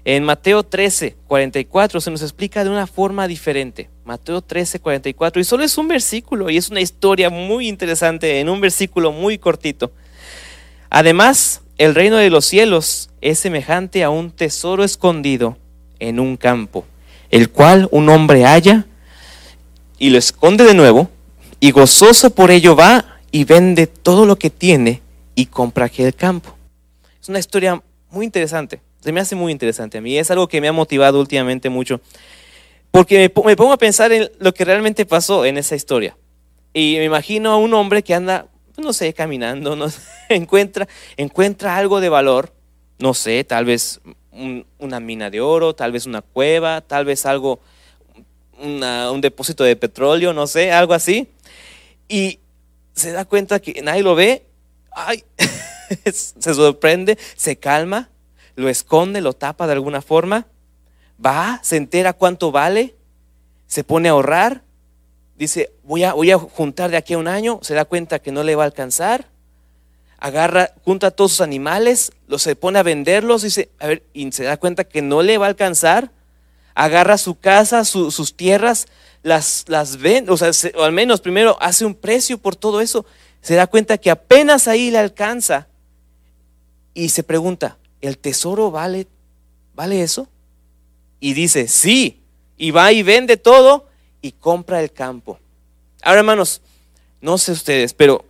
En 0.05 0.23
Mateo 0.23 0.63
13, 0.63 1.15
44 1.27 2.01
se 2.01 2.11
nos 2.11 2.21
explica 2.21 2.63
de 2.63 2.69
una 2.69 2.87
forma 2.87 3.27
diferente. 3.27 3.89
Mateo 4.03 4.41
13, 4.41 4.79
44. 4.79 5.39
Y 5.39 5.45
solo 5.45 5.63
es 5.63 5.77
un 5.77 5.87
versículo 5.87 6.49
y 6.49 6.57
es 6.57 6.69
una 6.69 6.81
historia 6.81 7.29
muy 7.29 7.69
interesante 7.69 8.41
en 8.41 8.49
un 8.49 8.59
versículo 8.59 9.13
muy 9.13 9.37
cortito. 9.37 9.93
Además, 10.89 11.61
el 11.77 11.95
reino 11.95 12.17
de 12.17 12.29
los 12.29 12.45
cielos 12.45 13.09
es 13.21 13.39
semejante 13.39 14.03
a 14.03 14.09
un 14.09 14.31
tesoro 14.31 14.83
escondido 14.83 15.57
en 15.99 16.19
un 16.19 16.35
campo, 16.35 16.85
el 17.31 17.49
cual 17.49 17.87
un 17.91 18.09
hombre 18.09 18.43
halla 18.43 18.85
y 19.99 20.09
lo 20.09 20.17
esconde 20.17 20.63
de 20.63 20.73
nuevo, 20.73 21.09
y 21.59 21.71
gozoso 21.71 22.29
por 22.31 22.51
ello 22.51 22.75
va 22.75 23.19
y 23.31 23.45
vende 23.45 23.87
todo 23.87 24.25
lo 24.25 24.37
que 24.37 24.49
tiene 24.49 25.01
y 25.35 25.45
compra 25.47 25.85
aquel 25.85 26.13
campo. 26.13 26.55
Es 27.21 27.29
una 27.29 27.39
historia 27.39 27.81
muy 28.09 28.25
interesante, 28.25 28.81
se 28.99 29.11
me 29.11 29.19
hace 29.19 29.35
muy 29.35 29.51
interesante 29.51 29.97
a 29.97 30.01
mí, 30.01 30.17
es 30.17 30.29
algo 30.31 30.47
que 30.47 30.61
me 30.61 30.67
ha 30.67 30.73
motivado 30.73 31.19
últimamente 31.19 31.69
mucho, 31.69 32.01
porque 32.91 33.31
me, 33.45 33.55
pongo 33.55 33.73
a 33.73 33.77
pensar 33.77 34.11
en 34.11 34.29
lo 34.39 34.53
que 34.53 34.65
realmente 34.65 35.05
pasó 35.05 35.45
en 35.45 35.57
esa 35.57 35.75
historia. 35.75 36.15
Y 36.73 36.95
me 36.97 37.05
imagino 37.05 37.51
a 37.51 37.57
un 37.57 37.73
hombre 37.73 38.03
que 38.03 38.13
anda, 38.13 38.47
no 38.77 38.93
sé, 38.93 39.13
caminando, 39.13 39.75
no 39.75 39.87
encuentra, 40.29 40.87
encuentra 41.17 41.75
algo 41.75 42.01
de 42.01 42.09
valor, 42.09 42.53
no 42.99 43.13
sé, 43.13 43.43
tal 43.43 43.65
vez 43.65 43.99
una 44.79 44.99
mina 44.99 45.29
de 45.29 45.41
oro, 45.41 45.73
tal 45.73 45.91
vez 45.91 46.05
una 46.05 46.21
cueva, 46.21 46.81
tal 46.81 47.05
vez 47.05 47.25
algo 47.25 47.59
un 48.59 49.21
depósito 49.21 49.63
de 49.63 49.75
petróleo, 49.75 50.33
no 50.33 50.47
sé, 50.47 50.71
algo 50.71 50.93
así. 50.93 51.29
Y 52.07 52.39
se 52.93 53.11
da 53.11 53.25
cuenta 53.25 53.59
que 53.59 53.81
nadie 53.81 54.03
lo 54.03 54.15
ve, 54.15 54.45
ay, 54.91 55.23
se 56.11 56.53
sorprende, 56.53 57.17
se 57.35 57.57
calma, 57.57 58.09
lo 58.55 58.69
esconde, 58.69 59.21
lo 59.21 59.33
tapa 59.33 59.67
de 59.67 59.73
alguna 59.73 60.01
forma, 60.01 60.47
va, 61.23 61.59
se 61.63 61.77
entera 61.77 62.13
cuánto 62.13 62.51
vale, 62.51 62.95
se 63.67 63.83
pone 63.83 64.09
a 64.09 64.11
ahorrar, 64.11 64.63
dice, 65.35 65.71
voy 65.83 66.03
a, 66.03 66.13
voy 66.13 66.31
a 66.31 66.37
juntar 66.37 66.91
de 66.91 66.97
aquí 66.97 67.13
a 67.13 67.17
un 67.17 67.27
año, 67.27 67.59
se 67.61 67.73
da 67.73 67.85
cuenta 67.85 68.19
que 68.19 68.31
no 68.31 68.43
le 68.43 68.55
va 68.55 68.63
a 68.63 68.67
alcanzar, 68.67 69.29
agarra, 70.19 70.73
junta 70.85 71.07
a 71.07 71.11
todos 71.11 71.31
sus 71.31 71.41
animales, 71.41 72.11
los 72.27 72.41
se 72.41 72.55
pone 72.55 72.79
a 72.79 72.83
venderlos, 72.83 73.41
dice, 73.41 73.69
a 73.79 73.87
ver, 73.87 74.03
y 74.13 74.31
se 74.31 74.43
da 74.43 74.57
cuenta 74.57 74.83
que 74.83 75.01
no 75.01 75.21
le 75.21 75.37
va 75.37 75.47
a 75.47 75.49
alcanzar, 75.49 76.11
agarra 76.75 77.17
su 77.17 77.35
casa, 77.35 77.85
sus 77.85 78.35
tierras, 78.35 78.87
las, 79.21 79.65
las 79.67 79.97
vende, 79.97 80.31
o 80.31 80.37
sea, 80.37 80.51
o 80.75 80.83
al 80.83 80.91
menos 80.91 81.21
primero 81.21 81.57
hace 81.61 81.85
un 81.85 81.95
precio 81.95 82.37
por 82.37 82.55
todo 82.55 82.81
eso, 82.81 83.05
se 83.41 83.55
da 83.55 83.67
cuenta 83.67 83.97
que 83.97 84.11
apenas 84.11 84.67
ahí 84.67 84.91
le 84.91 84.97
alcanza 84.97 85.67
y 86.93 87.09
se 87.09 87.23
pregunta, 87.23 87.77
¿el 88.01 88.17
tesoro 88.17 88.71
vale, 88.71 89.07
vale 89.75 90.01
eso? 90.01 90.27
Y 91.19 91.33
dice, 91.33 91.67
sí, 91.67 92.21
y 92.57 92.71
va 92.71 92.91
y 92.91 93.03
vende 93.03 93.37
todo 93.37 93.87
y 94.21 94.33
compra 94.33 94.81
el 94.81 94.91
campo. 94.91 95.39
Ahora, 96.01 96.19
hermanos, 96.19 96.61
no 97.21 97.37
sé 97.37 97.53
ustedes, 97.53 97.93
pero 97.93 98.25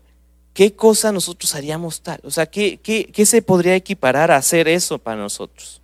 ¿qué 0.54 0.76
cosa 0.76 1.12
nosotros 1.12 1.56
haríamos 1.56 2.02
tal? 2.02 2.20
O 2.24 2.32
sea, 2.32 2.46
¿qué, 2.46 2.78
qué, 2.78 3.06
qué 3.06 3.26
se 3.26 3.42
podría 3.42 3.76
equiparar 3.76 4.32
a 4.32 4.38
hacer 4.38 4.68
eso 4.68 5.00
para 5.00 5.22
nosotros? 5.22 5.82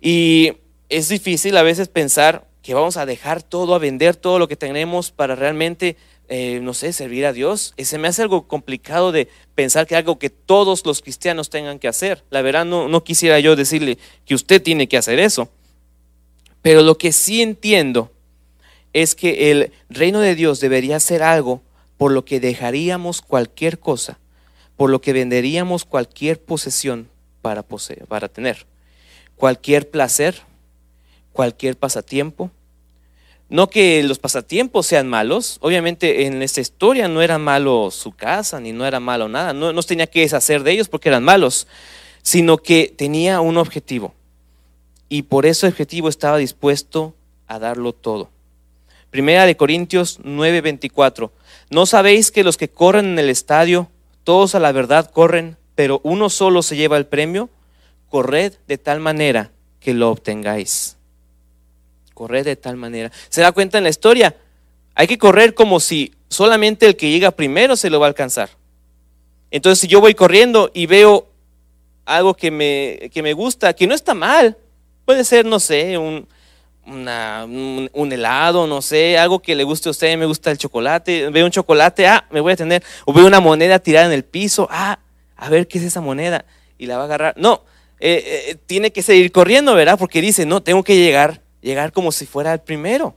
Y 0.00 0.52
es 0.90 1.08
difícil 1.08 1.56
a 1.56 1.62
veces 1.62 1.88
pensar 1.88 2.46
que 2.62 2.74
vamos 2.74 2.96
a 2.96 3.06
dejar 3.06 3.42
todo, 3.42 3.74
a 3.74 3.78
vender 3.78 4.16
todo 4.16 4.38
lo 4.38 4.48
que 4.48 4.56
tenemos 4.56 5.12
para 5.12 5.34
realmente, 5.34 5.96
eh, 6.28 6.60
no 6.62 6.74
sé, 6.74 6.92
servir 6.92 7.24
a 7.24 7.32
Dios. 7.32 7.72
Se 7.78 7.96
me 7.96 8.08
hace 8.08 8.22
algo 8.22 8.46
complicado 8.46 9.12
de 9.12 9.28
pensar 9.54 9.86
que 9.86 9.96
algo 9.96 10.18
que 10.18 10.28
todos 10.30 10.84
los 10.84 11.00
cristianos 11.00 11.48
tengan 11.48 11.78
que 11.78 11.88
hacer. 11.88 12.24
La 12.28 12.42
verdad, 12.42 12.66
no, 12.66 12.88
no 12.88 13.02
quisiera 13.02 13.40
yo 13.40 13.56
decirle 13.56 13.98
que 14.26 14.34
usted 14.34 14.60
tiene 14.60 14.88
que 14.88 14.98
hacer 14.98 15.18
eso. 15.18 15.48
Pero 16.60 16.82
lo 16.82 16.98
que 16.98 17.12
sí 17.12 17.40
entiendo 17.40 18.10
es 18.92 19.14
que 19.14 19.50
el 19.50 19.72
reino 19.88 20.20
de 20.20 20.34
Dios 20.34 20.60
debería 20.60 21.00
ser 21.00 21.22
algo 21.22 21.62
por 21.96 22.12
lo 22.12 22.24
que 22.24 22.40
dejaríamos 22.40 23.22
cualquier 23.22 23.78
cosa, 23.78 24.18
por 24.76 24.90
lo 24.90 25.00
que 25.00 25.12
venderíamos 25.12 25.84
cualquier 25.84 26.42
posesión 26.42 27.08
para, 27.40 27.62
poseer, 27.62 28.06
para 28.06 28.28
tener, 28.28 28.66
cualquier 29.36 29.88
placer, 29.88 30.42
cualquier 31.40 31.74
pasatiempo. 31.74 32.50
No 33.48 33.70
que 33.70 34.02
los 34.02 34.18
pasatiempos 34.18 34.86
sean 34.86 35.08
malos, 35.08 35.56
obviamente 35.62 36.26
en 36.26 36.42
esta 36.42 36.60
historia 36.60 37.08
no 37.08 37.22
era 37.22 37.38
malo 37.38 37.90
su 37.90 38.12
casa, 38.12 38.60
ni 38.60 38.72
no 38.72 38.84
era 38.84 39.00
malo 39.00 39.26
nada, 39.26 39.54
no, 39.54 39.72
no 39.72 39.82
tenía 39.82 40.06
que 40.06 40.20
deshacer 40.20 40.62
de 40.62 40.72
ellos 40.72 40.90
porque 40.90 41.08
eran 41.08 41.24
malos, 41.24 41.66
sino 42.20 42.58
que 42.58 42.92
tenía 42.94 43.40
un 43.40 43.56
objetivo. 43.56 44.12
Y 45.08 45.22
por 45.22 45.46
ese 45.46 45.66
objetivo 45.66 46.10
estaba 46.10 46.36
dispuesto 46.36 47.14
a 47.46 47.58
darlo 47.58 47.94
todo. 47.94 48.28
Primera 49.08 49.46
de 49.46 49.56
Corintios 49.56 50.20
9:24. 50.22 51.30
¿No 51.70 51.86
sabéis 51.86 52.30
que 52.30 52.44
los 52.44 52.58
que 52.58 52.68
corren 52.68 53.06
en 53.06 53.18
el 53.18 53.30
estadio, 53.30 53.88
todos 54.24 54.54
a 54.54 54.60
la 54.60 54.72
verdad 54.72 55.10
corren, 55.10 55.56
pero 55.74 56.02
uno 56.04 56.28
solo 56.28 56.62
se 56.62 56.76
lleva 56.76 56.98
el 56.98 57.06
premio? 57.06 57.48
Corred 58.10 58.52
de 58.68 58.76
tal 58.76 59.00
manera 59.00 59.52
que 59.80 59.94
lo 59.94 60.10
obtengáis 60.10 60.98
correr 62.20 62.44
de 62.44 62.54
tal 62.54 62.76
manera. 62.76 63.10
¿Se 63.30 63.40
da 63.40 63.50
cuenta 63.50 63.78
en 63.78 63.84
la 63.84 63.88
historia? 63.88 64.36
Hay 64.94 65.06
que 65.06 65.16
correr 65.16 65.54
como 65.54 65.80
si 65.80 66.12
solamente 66.28 66.84
el 66.86 66.94
que 66.94 67.10
llega 67.10 67.30
primero 67.30 67.76
se 67.76 67.88
lo 67.88 67.98
va 67.98 68.04
a 68.04 68.08
alcanzar. 68.08 68.50
Entonces, 69.50 69.80
si 69.80 69.86
yo 69.86 70.02
voy 70.02 70.12
corriendo 70.12 70.70
y 70.74 70.84
veo 70.84 71.30
algo 72.04 72.34
que 72.34 72.50
me, 72.50 73.08
que 73.10 73.22
me 73.22 73.32
gusta, 73.32 73.72
que 73.72 73.86
no 73.86 73.94
está 73.94 74.12
mal, 74.12 74.58
puede 75.06 75.24
ser, 75.24 75.46
no 75.46 75.58
sé, 75.60 75.96
un, 75.96 76.28
un, 76.84 78.12
helado, 78.12 78.66
no 78.66 78.82
sé, 78.82 79.16
algo 79.16 79.40
que 79.40 79.54
le 79.54 79.64
guste 79.64 79.88
a 79.88 79.92
usted, 79.92 80.18
me 80.18 80.26
gusta 80.26 80.50
el 80.50 80.58
chocolate, 80.58 81.30
veo 81.30 81.46
un 81.46 81.50
chocolate, 81.50 82.06
ah, 82.06 82.26
me 82.30 82.40
voy 82.40 82.52
a 82.52 82.56
tener, 82.56 82.84
o 83.06 83.14
veo 83.14 83.26
una 83.26 83.40
moneda 83.40 83.78
tirada 83.78 84.04
en 84.04 84.12
el 84.12 84.24
piso, 84.24 84.68
ah, 84.70 84.98
a 85.36 85.48
ver 85.48 85.66
qué 85.66 85.78
es 85.78 85.84
esa 85.84 86.02
moneda, 86.02 86.44
y 86.76 86.84
la 86.84 86.98
va 86.98 87.04
a 87.04 87.06
agarrar. 87.06 87.34
No, 87.38 87.62
eh, 87.98 88.48
eh, 88.50 88.56
tiene 88.66 88.92
que 88.92 89.00
seguir 89.00 89.32
corriendo, 89.32 89.74
¿verdad? 89.74 89.98
Porque 89.98 90.20
dice, 90.20 90.44
no, 90.44 90.62
tengo 90.62 90.84
que 90.84 90.96
llegar 90.96 91.39
llegar 91.60 91.92
como 91.92 92.12
si 92.12 92.26
fuera 92.26 92.52
el 92.52 92.60
primero. 92.60 93.14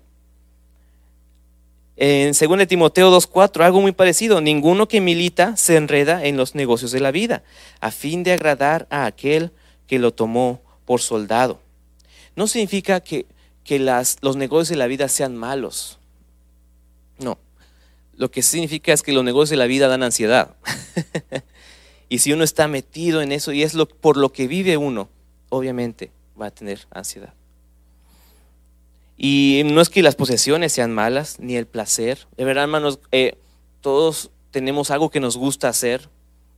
En 1.95 2.34
2 2.34 2.67
Timoteo 2.67 3.15
2.4, 3.15 3.63
algo 3.63 3.82
muy 3.82 3.91
parecido, 3.91 4.41
ninguno 4.41 4.88
que 4.88 4.99
milita 4.99 5.56
se 5.58 5.75
enreda 5.75 6.25
en 6.25 6.38
los 6.38 6.56
negocios 6.56 6.91
de 6.91 6.99
la 6.99 7.12
vida, 7.12 7.43
a 7.82 7.91
fin 7.91 8.23
de 8.23 8.34
agradar 8.34 8.88
a 8.89 9.06
aquel 9.06 9.51
que 9.86 9.99
lo 9.99 10.12
tomó 10.12 10.62
por 10.86 11.01
soldado. 11.01 11.60
No 12.36 12.47
significa 12.47 12.99
que, 12.99 13.27
que 13.63 13.77
las, 13.77 14.17
los 14.21 14.36
negocios 14.38 14.69
de 14.69 14.77
la 14.77 14.88
vida 14.88 15.08
sean 15.08 15.38
malos. 15.38 15.99
No, 17.19 17.38
lo 18.17 18.32
que 18.32 18.41
significa 18.41 18.91
es 18.91 19.03
que 19.03 19.13
los 19.13 19.23
negocios 19.23 19.51
de 19.51 19.58
la 19.58 19.67
vida 19.67 19.88
dan 19.88 20.01
ansiedad. 20.01 20.56
y 22.10 22.19
si 22.19 22.34
uno 22.34 22.43
está 22.43 22.67
metido 22.67 23.21
en 23.21 23.32
eso 23.32 23.51
y 23.51 23.62
es 23.62 23.75
lo, 23.75 23.88
por 23.88 24.17
lo 24.17 24.32
que 24.32 24.47
vive 24.47 24.77
uno, 24.77 25.10
obviamente 25.49 26.12
va 26.39 26.47
a 26.47 26.51
tener 26.51 26.88
ansiedad. 26.89 27.34
Y 29.17 29.62
no 29.65 29.82
es 29.82 29.89
que 29.89 30.02
las 30.02 30.15
posesiones 30.15 30.73
sean 30.73 30.91
malas, 30.91 31.39
ni 31.39 31.56
el 31.56 31.67
placer. 31.67 32.28
De 32.38 32.45
verdad, 32.45 32.63
hermanos, 32.63 32.99
eh, 33.12 33.38
todos 33.82 34.32
tenemos 34.52 34.91
algo 34.91 35.10
que 35.10 35.19
nos 35.19 35.38
gusta 35.38 35.69
hacer, 35.69 36.10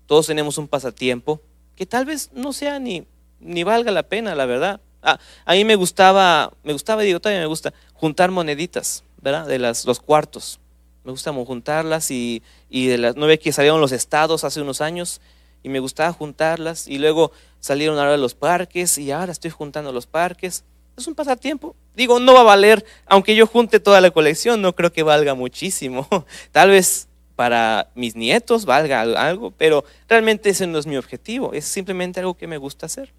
todos 0.05 0.27
tenemos 0.27 0.57
un 0.57 0.67
pasatiempo 0.67 1.41
que 1.75 1.85
tal 1.85 2.05
vez 2.05 2.29
no 2.33 2.53
sea 2.53 2.79
ni, 2.79 3.05
ni 3.39 3.63
valga 3.63 3.91
la 3.91 4.03
pena, 4.03 4.35
la 4.35 4.45
verdad. 4.45 4.79
Ah, 5.01 5.19
a 5.45 5.53
mí 5.53 5.65
me 5.65 5.75
gustaba, 5.75 6.51
me 6.63 6.73
gustaba, 6.73 7.01
digo, 7.01 7.19
todavía 7.19 7.41
me 7.41 7.47
gusta, 7.47 7.73
juntar 7.93 8.31
moneditas, 8.31 9.03
¿verdad? 9.21 9.45
De 9.47 9.59
las, 9.59 9.85
los 9.85 9.99
cuartos. 9.99 10.59
Me 11.03 11.11
gusta 11.11 11.31
juntarlas 11.31 12.09
y, 12.09 12.41
y 12.69 12.87
de 12.87 12.97
las 12.97 13.15
nueve 13.15 13.37
que 13.37 13.51
salieron 13.51 13.79
los 13.79 13.91
estados 13.91 14.43
hace 14.43 14.61
unos 14.61 14.81
años 14.81 15.21
y 15.61 15.69
me 15.69 15.79
gustaba 15.79 16.11
juntarlas 16.13 16.87
y 16.87 16.97
luego 16.97 17.31
salieron 17.59 17.99
ahora 17.99 18.17
los 18.17 18.33
parques 18.33 18.97
y 18.97 19.11
ahora 19.11 19.31
estoy 19.31 19.51
juntando 19.51 19.91
los 19.91 20.07
parques. 20.07 20.63
Es 20.97 21.07
un 21.07 21.15
pasatiempo. 21.15 21.75
Digo, 21.95 22.19
no 22.19 22.33
va 22.33 22.41
a 22.41 22.43
valer, 22.43 22.85
aunque 23.05 23.35
yo 23.35 23.47
junte 23.47 23.79
toda 23.79 24.01
la 24.01 24.11
colección, 24.11 24.61
no 24.61 24.75
creo 24.75 24.91
que 24.91 25.03
valga 25.03 25.33
muchísimo. 25.33 26.07
Tal 26.51 26.69
vez 26.69 27.07
para 27.35 27.89
mis 27.95 28.15
nietos 28.15 28.65
valga 28.65 29.01
algo, 29.01 29.51
pero 29.51 29.83
realmente 30.07 30.49
ese 30.49 30.67
no 30.67 30.79
es 30.79 30.87
mi 30.87 30.95
objetivo, 30.95 31.53
es 31.53 31.65
simplemente 31.65 32.19
algo 32.21 32.35
que 32.35 32.47
me 32.47 32.57
gusta 32.57 32.85
hacer. 32.85 33.11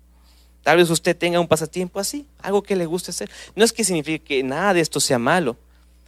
Tal 0.63 0.79
vez 0.79 0.91
usted 0.91 1.17
tenga 1.17 1.39
un 1.39 1.47
pasatiempo 1.47 2.01
así, 2.01 2.27
algo 2.41 2.63
que 2.63 2.77
le 2.77 2.87
guste 2.87 3.11
hacer. 3.13 3.31
No 3.55 3.65
es 3.65 3.73
que 3.73 3.85
signifique 3.85 4.25
que 4.25 4.43
nada 4.43 4.75
de 4.75 4.81
esto 4.81 4.99
sea 4.99 5.19
malo. 5.19 5.57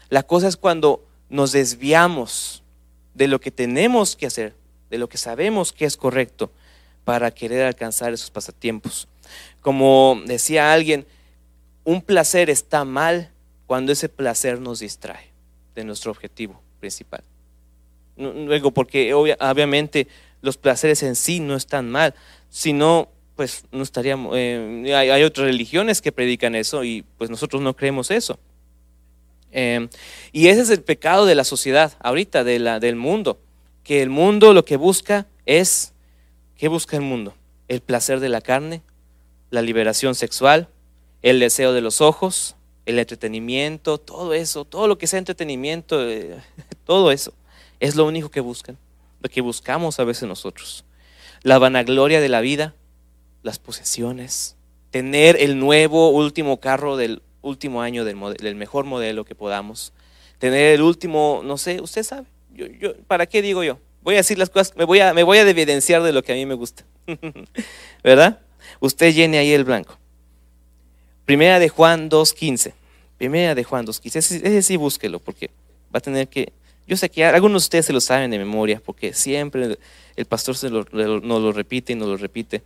La 0.09 0.24
cosa 0.24 0.48
es 0.48 0.57
cuando 0.57 1.04
nos 1.28 1.52
desviamos 1.52 2.62
de 3.14 3.28
lo 3.28 3.40
que 3.40 3.50
tenemos 3.50 4.16
que 4.16 4.26
hacer, 4.26 4.54
de 4.90 4.98
lo 4.98 5.09
que 5.09 5.18
sabemos 5.18 5.72
que 5.72 5.85
es 5.85 5.96
correcto 5.96 6.50
para 7.04 7.31
querer 7.31 7.66
alcanzar 7.66 8.12
esos 8.12 8.31
pasatiempos. 8.31 9.07
Como 9.61 10.20
decía 10.26 10.72
alguien, 10.72 11.07
un 11.88 12.03
placer 12.03 12.51
está 12.51 12.85
mal 12.85 13.31
cuando 13.66 13.92
ese 13.92 14.11
placer 14.11 14.61
nos 14.61 14.81
distrae 14.81 15.33
de 15.74 15.85
nuestro 15.85 16.11
objetivo 16.11 16.61
principal. 16.81 17.22
Luego, 18.14 18.72
porque 18.72 19.14
obviamente 19.14 20.07
los 20.42 20.59
placeres 20.59 21.03
en 21.03 21.16
sí 21.16 21.40
no 21.40 21.57
están 21.57 21.88
mal, 21.88 22.14
sino 22.51 23.09
pues 23.37 23.64
no 23.72 23.83
estaríamos, 23.83 24.35
eh, 24.37 24.92
hay, 24.94 25.22
otras 25.22 25.46
religiones 25.46 26.03
que 26.03 26.12
predican 26.12 26.55
eso 26.55 26.85
y 26.85 27.07
pues 27.16 27.31
nosotros 27.31 27.62
no 27.62 27.74
creemos 27.74 28.11
eso. 28.11 28.38
Em, 29.51 29.88
y 30.31 30.48
ese 30.48 30.61
es 30.61 30.68
el 30.68 30.83
pecado 30.83 31.24
de 31.24 31.37
la 31.37 31.44
sociedad 31.44 31.94
ahorita, 32.01 32.44
del 32.44 32.96
mundo, 32.96 33.40
que 33.83 34.03
el 34.03 34.11
mundo 34.11 34.53
lo 34.53 34.66
que 34.66 34.77
busca 34.77 35.27
es, 35.46 35.94
¿qué 36.55 36.68
busca 36.68 36.96
el 36.98 37.03
mundo? 37.03 37.35
El 37.66 37.81
placer 37.81 38.20
de 38.20 38.29
la 38.29 38.42
carne, 38.42 38.83
la 39.48 39.62
liberación 39.62 40.14
sexual, 40.14 40.68
el 41.22 41.40
deseo 41.40 41.72
de 41.72 41.81
los 41.81 42.00
ojos, 42.00 42.57
el 42.87 42.98
entretenimiento, 42.98 43.98
todo 43.98 44.35
eso, 44.35 44.64
todo 44.64 44.88
lo 44.88 44.98
que 44.98 45.07
sea 45.07 45.18
entretenimiento, 45.18 46.09
eh, 46.09 46.37
todo 46.85 47.11
eso, 47.11 47.35
es 47.81 47.96
lo 47.96 48.07
único 48.07 48.31
que 48.31 48.40
buscan, 48.40 48.78
lo 49.20 49.28
que 49.28 49.40
buscamos 49.40 50.00
a 50.00 50.04
veces 50.04 50.28
nosotros. 50.28 50.85
La 51.42 51.59
vanagloria 51.59 52.20
de 52.20 52.28
la 52.28 52.40
vida, 52.40 52.74
las 53.42 53.59
posesiones, 53.59 54.57
tener 54.90 55.37
el 55.37 55.59
nuevo 55.59 56.11
último 56.11 56.61
carro 56.61 56.96
del 56.96 57.22
último 57.42 57.83
año 57.83 58.04
del, 58.04 58.54
mejor 58.57 58.85
modelo 58.85 59.24
que 59.24 59.35
podamos, 59.35 59.92
tener 60.38 60.74
el 60.74 60.83
último, 60.83 61.42
no 61.44 61.59
sé, 61.59 61.81
usted 61.81 62.02
sabe, 62.02 62.26
yo, 62.52 62.66
yo, 62.66 62.96
¿para 63.07 63.26
qué 63.26 63.42
digo 63.42 63.62
yo? 63.62 63.78
Voy 64.02 64.14
a 64.14 64.18
decir 64.18 64.38
las 64.38 64.50
cosas, 64.50 64.76
me 64.76 64.85
voy 64.85 65.00
a, 65.00 65.12
me 65.12 65.22
voy 65.22 65.38
a 65.38 65.48
evidenciar 65.48 66.02
de 66.02 66.12
lo 66.12 66.22
que 66.22 66.33
a 66.33 66.35
mí 66.35 66.46
me 66.46 66.54
gusta, 66.54 66.85
¿verdad? 68.02 68.40
Usted 68.81 69.14
llene 69.14 69.38
ahí 69.38 69.52
el 69.52 69.64
blanco. 69.64 69.98
Primera 71.29 71.59
de 71.59 71.69
Juan 71.69 72.09
2.15. 72.09 72.73
Primera 73.19 73.55
de 73.55 73.62
Juan 73.62 73.85
2.15. 73.85 74.17
Ese, 74.17 74.37
ese 74.37 74.62
sí 74.62 74.79
búsquelo, 74.79 75.19
porque 75.19 75.51
va 75.95 75.99
a 75.99 76.01
tener 76.01 76.27
que... 76.27 76.55
Yo 76.87 76.97
sé 76.97 77.11
que 77.11 77.23
algunos 77.23 77.61
de 77.61 77.67
ustedes 77.67 77.85
se 77.85 77.93
lo 77.93 78.01
saben 78.01 78.31
de 78.31 78.38
memoria, 78.38 78.81
porque 78.83 79.12
siempre 79.12 79.77
el 80.17 80.25
pastor 80.25 80.57
se 80.57 80.71
lo, 80.71 80.87
nos 80.91 81.43
lo 81.43 81.53
repite 81.53 81.93
y 81.93 81.97
nos 81.97 82.09
lo 82.09 82.17
repite. 82.17 82.62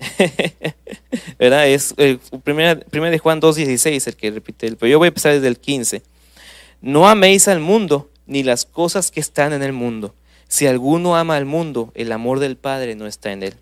¿Verdad? 1.38 1.68
Es 1.68 1.94
eh, 1.98 2.18
primera, 2.42 2.74
de 2.74 3.18
Juan 3.20 3.40
2.16 3.40 4.08
el 4.08 4.16
que 4.16 4.32
repite, 4.32 4.74
pero 4.74 4.90
yo 4.90 4.98
voy 4.98 5.06
a 5.06 5.10
empezar 5.10 5.32
desde 5.32 5.46
el 5.46 5.60
15. 5.60 6.02
No 6.80 7.08
améis 7.08 7.46
al 7.46 7.60
mundo 7.60 8.10
ni 8.26 8.42
las 8.42 8.64
cosas 8.64 9.12
que 9.12 9.20
están 9.20 9.52
en 9.52 9.62
el 9.62 9.72
mundo. 9.72 10.16
Si 10.48 10.66
alguno 10.66 11.14
ama 11.14 11.36
al 11.36 11.44
mundo, 11.44 11.92
el 11.94 12.10
amor 12.10 12.40
del 12.40 12.56
Padre 12.56 12.96
no 12.96 13.06
está 13.06 13.30
en 13.30 13.44
él. 13.44 13.54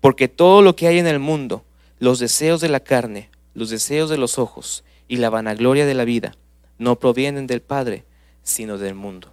Porque 0.00 0.28
todo 0.28 0.62
lo 0.62 0.76
que 0.76 0.86
hay 0.86 1.00
en 1.00 1.08
el 1.08 1.18
mundo, 1.18 1.64
los 1.98 2.20
deseos 2.20 2.60
de 2.60 2.68
la 2.68 2.78
carne, 2.78 3.33
los 3.54 3.70
deseos 3.70 4.10
de 4.10 4.18
los 4.18 4.38
ojos 4.38 4.84
y 5.08 5.16
la 5.16 5.30
vanagloria 5.30 5.86
de 5.86 5.94
la 5.94 6.04
vida, 6.04 6.36
no 6.78 6.98
provienen 6.98 7.46
del 7.46 7.62
Padre, 7.62 8.04
sino 8.42 8.78
del 8.78 8.94
mundo. 8.94 9.32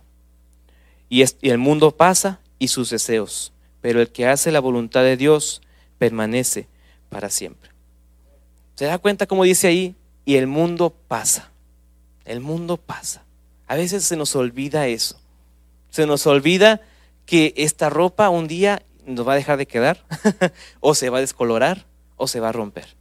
Y, 1.09 1.23
el 1.41 1.57
mundo 1.57 1.91
pasa 1.91 2.39
y 2.59 2.69
sus 2.69 2.89
deseos, 2.89 3.51
pero 3.81 3.99
el 4.01 4.09
que 4.09 4.27
hace 4.27 4.51
la 4.51 4.59
voluntad 4.59 5.03
de 5.03 5.17
Dios, 5.17 5.61
permanece 5.97 6.67
para 7.09 7.29
siempre. 7.29 7.71
¿Se 8.75 8.85
da 8.85 8.97
cuenta 8.97 9.27
cómo 9.27 9.43
dice 9.43 9.67
ahí? 9.67 9.95
Y 10.25 10.35
el 10.35 10.47
mundo 10.47 10.95
pasa. 11.07 11.51
El 12.25 12.39
mundo 12.39 12.77
pasa. 12.77 13.23
A 13.67 13.75
veces 13.75 14.03
se 14.03 14.15
nos 14.15 14.35
olvida 14.35 14.87
eso. 14.87 15.19
Se 15.89 16.05
nos 16.05 16.25
olvida 16.25 16.81
que 17.25 17.53
esta 17.57 17.89
ropa 17.89 18.29
un 18.29 18.47
día 18.47 18.83
nos 19.05 19.27
va 19.27 19.33
a 19.33 19.35
dejar 19.35 19.57
de 19.57 19.67
quedar, 19.67 20.05
o 20.79 20.95
se 20.95 21.09
va 21.09 21.17
a 21.17 21.21
descolorar, 21.21 21.85
o 22.15 22.27
se 22.27 22.39
va 22.39 22.49
a 22.49 22.53
romper. 22.53 23.00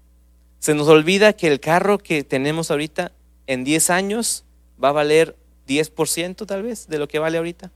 Se 0.60 0.74
nos 0.74 0.88
olvida 0.88 1.32
que 1.32 1.48
el 1.48 1.58
carro 1.58 1.98
que 1.98 2.22
tenemos 2.22 2.70
ahorita 2.70 3.12
en 3.46 3.64
10 3.64 3.90
años 3.90 4.44
va 4.82 4.90
a 4.90 4.92
valer 4.92 5.34
10% 5.66 6.46
tal 6.46 6.62
vez 6.62 6.86
de 6.86 6.98
lo 6.98 7.08
que 7.08 7.18
vale 7.18 7.38
ahorita. 7.38 7.72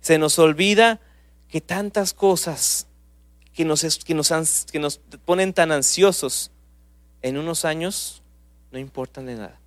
Se 0.00 0.18
nos 0.18 0.38
olvida 0.38 0.98
que 1.48 1.60
tantas 1.60 2.14
cosas 2.14 2.86
que 3.54 3.64
nos, 3.64 3.82
que 4.04 4.14
nos, 4.14 4.66
que 4.70 4.78
nos 4.78 4.98
ponen 5.24 5.52
tan 5.52 5.72
ansiosos 5.72 6.50
en 7.22 7.36
unos 7.36 7.64
años 7.64 8.22
no 8.72 8.78
importan 8.78 9.26
de 9.26 9.36
nada. 9.36 9.58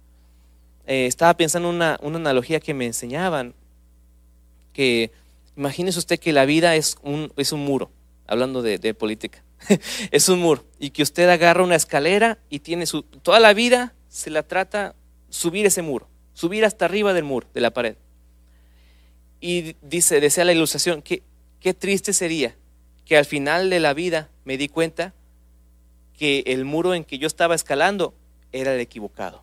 Eh, 0.88 1.06
estaba 1.06 1.36
pensando 1.36 1.70
en 1.70 1.76
una, 1.76 2.00
una, 2.02 2.18
analogía 2.18 2.60
que 2.60 2.74
me 2.74 2.86
enseñaban, 2.86 3.54
que 4.74 5.12
imagínese 5.56 6.00
usted 6.00 6.20
que 6.20 6.34
la 6.34 6.46
vida 6.46 6.76
es 6.76 6.98
un, 7.04 7.32
es 7.38 7.52
un 7.52 7.64
muro, 7.64 7.92
hablando 8.28 8.62
de, 8.62 8.80
de 8.80 8.94
política, 8.94 9.44
es 10.12 10.30
un 10.30 10.40
muro, 10.40 10.64
y 10.80 10.92
que 10.92 11.04
usted 11.04 11.30
agarra 11.30 11.64
una 11.64 11.76
escalera 11.76 12.40
y 12.50 12.60
tiene 12.60 12.86
su, 12.86 13.04
toda 13.04 13.40
la 13.40 13.54
vida 13.54 13.94
se 14.08 14.30
la 14.30 14.44
trata 14.44 14.96
subir 15.30 15.66
ese 15.66 15.82
muro, 15.82 16.08
subir 16.34 16.66
hasta 16.66 16.86
arriba 16.86 17.14
del 17.14 17.24
muro, 17.24 17.48
de 17.54 17.62
la 17.62 17.72
pared. 17.72 17.96
Y 19.42 19.76
dice, 19.82 20.20
desea 20.20 20.46
la 20.46 20.54
ilustración, 20.54 21.02
que 21.02 21.24
qué 21.60 21.74
triste 21.74 22.14
sería 22.14 22.56
que 23.06 23.18
al 23.18 23.26
final 23.26 23.70
de 23.70 23.80
la 23.80 23.94
vida 23.94 24.30
me 24.44 24.58
di 24.58 24.68
cuenta 24.68 25.14
que 26.18 26.44
el 26.48 26.66
muro 26.66 26.94
en 26.94 27.06
que 27.06 27.18
yo 27.18 27.28
estaba 27.28 27.56
escalando 27.56 28.14
era 28.52 28.74
el 28.74 28.80
equivocado. 28.80 29.42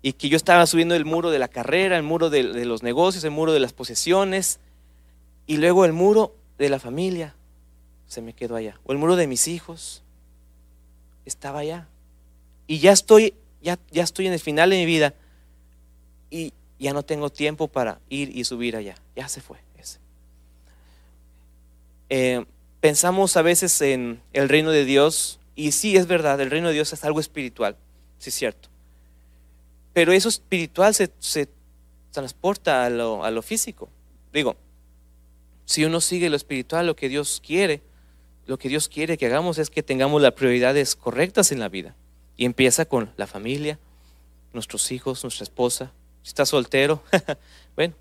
Y 0.00 0.14
que 0.14 0.28
yo 0.28 0.36
estaba 0.36 0.66
subiendo 0.66 0.94
el 0.94 1.04
muro 1.04 1.30
de 1.30 1.38
la 1.38 1.48
carrera, 1.48 1.96
el 1.96 2.02
muro 2.02 2.30
de, 2.30 2.42
los 2.64 2.82
negocios, 2.82 3.24
el 3.24 3.30
muro 3.30 3.52
de 3.52 3.60
las 3.60 3.72
posesiones, 3.72 4.60
y 5.46 5.56
luego 5.56 5.84
el 5.84 5.92
muro 5.92 6.36
de 6.58 6.68
la 6.68 6.78
familia 6.78 7.34
se 8.12 8.20
me 8.20 8.34
quedó 8.34 8.56
allá. 8.56 8.78
O 8.84 8.92
el 8.92 8.98
muro 8.98 9.16
de 9.16 9.26
mis 9.26 9.48
hijos 9.48 10.02
estaba 11.24 11.60
allá. 11.60 11.88
Y 12.66 12.78
ya 12.78 12.92
estoy, 12.92 13.32
ya, 13.62 13.78
ya 13.90 14.02
estoy 14.02 14.26
en 14.26 14.34
el 14.34 14.38
final 14.38 14.68
de 14.68 14.76
mi 14.76 14.84
vida 14.84 15.14
y 16.28 16.52
ya 16.78 16.92
no 16.92 17.04
tengo 17.04 17.30
tiempo 17.30 17.68
para 17.68 18.00
ir 18.10 18.36
y 18.36 18.44
subir 18.44 18.76
allá. 18.76 18.96
Ya 19.16 19.28
se 19.28 19.40
fue 19.40 19.60
ese. 19.78 19.98
Eh, 22.10 22.44
pensamos 22.80 23.34
a 23.38 23.42
veces 23.42 23.80
en 23.80 24.20
el 24.34 24.50
reino 24.50 24.72
de 24.72 24.84
Dios, 24.84 25.40
y 25.56 25.72
sí 25.72 25.96
es 25.96 26.06
verdad, 26.06 26.38
el 26.38 26.50
reino 26.50 26.68
de 26.68 26.74
Dios 26.74 26.92
es 26.92 27.04
algo 27.04 27.18
espiritual, 27.18 27.78
sí 28.18 28.28
es 28.28 28.34
cierto. 28.34 28.68
Pero 29.94 30.12
eso 30.12 30.28
espiritual 30.28 30.94
se, 30.94 31.48
transporta 32.10 32.84
a 32.84 32.90
lo, 32.90 33.24
a 33.24 33.30
lo 33.30 33.40
físico. 33.40 33.88
Digo, 34.34 34.56
si 35.64 35.86
uno 35.86 36.02
sigue 36.02 36.28
lo 36.28 36.36
espiritual, 36.36 36.86
lo 36.86 36.96
que 36.96 37.08
Dios 37.08 37.40
quiere, 37.42 37.80
lo 38.52 38.58
que 38.58 38.68
Dios 38.68 38.90
quiere 38.90 39.16
que 39.16 39.24
hagamos 39.24 39.56
es 39.56 39.70
que 39.70 39.82
tengamos 39.82 40.20
las 40.20 40.32
prioridades 40.32 40.94
correctas 40.94 41.52
en 41.52 41.58
la 41.58 41.70
vida. 41.70 41.94
Y 42.36 42.44
empieza 42.44 42.84
con 42.84 43.10
la 43.16 43.26
familia, 43.26 43.78
nuestros 44.52 44.92
hijos, 44.92 45.24
nuestra 45.24 45.44
esposa. 45.44 45.90
Si 46.22 46.28
está 46.28 46.44
soltero, 46.44 47.02
bueno, 47.76 47.94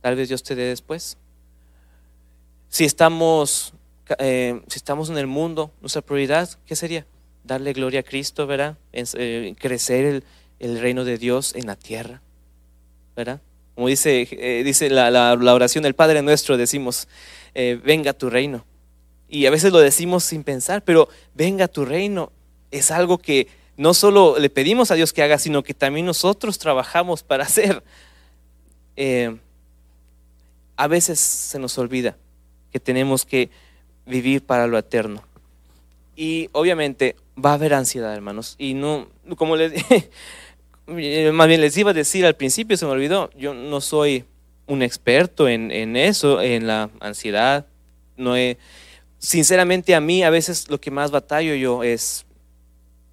tal 0.00 0.16
vez 0.16 0.28
Dios 0.28 0.42
te 0.42 0.54
dé 0.54 0.62
después. 0.62 1.18
Si 2.70 2.86
estamos 2.86 3.74
eh, 4.18 4.62
si 4.68 4.78
estamos 4.78 5.10
en 5.10 5.18
el 5.18 5.26
mundo, 5.26 5.72
nuestra 5.82 6.00
prioridad, 6.00 6.48
¿qué 6.64 6.74
sería? 6.74 7.04
Darle 7.44 7.74
gloria 7.74 8.00
a 8.00 8.02
Cristo, 8.02 8.46
¿verdad? 8.46 8.78
Eh, 8.94 9.54
crecer 9.58 10.22
el, 10.58 10.80
reino 10.80 11.04
de 11.04 11.18
Dios 11.18 11.54
en 11.54 11.66
la 11.66 11.76
tierra, 11.76 12.22
¿verdad? 13.14 13.42
Como 13.74 13.88
dice, 13.88 14.26
eh, 14.30 14.62
dice 14.64 14.88
la, 14.88 15.34
oración 15.34 15.82
del 15.82 15.94
Padre 15.94 16.22
nuestro, 16.22 16.56
decimos, 16.56 17.08
venga 17.54 18.14
tu 18.14 18.30
reino. 18.30 18.64
Y 19.28 19.46
a 19.46 19.50
veces 19.50 19.72
lo 19.72 19.78
decimos 19.78 20.24
sin 20.24 20.42
pensar, 20.42 20.82
pero 20.82 21.08
venga 21.34 21.68
tu 21.68 21.84
reino 21.84 22.32
es 22.70 22.90
algo 22.90 23.18
que 23.18 23.48
no 23.76 23.94
solo 23.94 24.38
le 24.38 24.50
pedimos 24.50 24.90
a 24.90 24.94
Dios 24.94 25.12
que 25.12 25.22
haga, 25.22 25.38
sino 25.38 25.62
que 25.62 25.74
también 25.74 26.06
nosotros 26.06 26.58
trabajamos 26.58 27.22
para 27.22 27.44
hacer. 27.44 27.82
a 30.76 30.86
veces 30.88 31.20
se 31.20 31.58
nos 31.58 31.78
olvida 31.78 32.16
que 32.72 32.80
tenemos 32.80 33.24
que 33.24 33.50
vivir 34.06 34.42
para 34.42 34.66
lo 34.66 34.78
eterno. 34.78 35.22
Y 36.16 36.48
obviamente 36.52 37.14
va 37.42 37.50
a 37.50 37.54
haber 37.54 37.74
ansiedad, 37.74 38.12
hermanos. 38.12 38.56
Y 38.58 38.74
no, 38.74 39.08
como 39.36 39.56
les 39.56 39.72
más 41.32 41.46
bien 41.46 41.60
les 41.60 41.76
iba 41.76 41.90
a 41.90 41.94
decir 41.94 42.26
al 42.26 42.34
principio, 42.34 42.76
se 42.76 42.86
me 42.86 42.92
olvidó, 42.92 43.30
yo 43.36 43.54
no 43.54 43.80
soy 43.80 44.24
un 44.66 44.82
experto 44.82 45.48
en, 45.48 45.70
en 45.70 45.96
eso, 45.96 46.42
en 46.42 46.66
la 46.66 46.90
ansiedad. 47.00 47.66
No 48.16 48.36
he, 48.36 48.58
sinceramente 49.18 49.94
a 49.94 50.00
mí 50.00 50.22
a 50.22 50.30
veces 50.30 50.68
lo 50.70 50.80
que 50.80 50.90
más 50.90 51.10
batallo 51.10 51.54
yo 51.54 51.82
es 51.82 52.24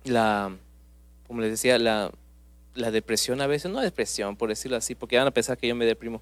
la, 0.03 0.55
como 1.27 1.41
les 1.41 1.51
decía, 1.51 1.77
la, 1.79 2.11
la 2.75 2.91
depresión 2.91 3.41
a 3.41 3.47
veces, 3.47 3.71
no 3.71 3.81
depresión 3.81 4.35
por 4.35 4.49
decirlo 4.49 4.77
así, 4.77 4.95
porque 4.95 5.17
van 5.17 5.27
a 5.27 5.31
pensar 5.31 5.57
que 5.57 5.67
yo 5.67 5.75
me 5.75 5.85
deprimo. 5.85 6.21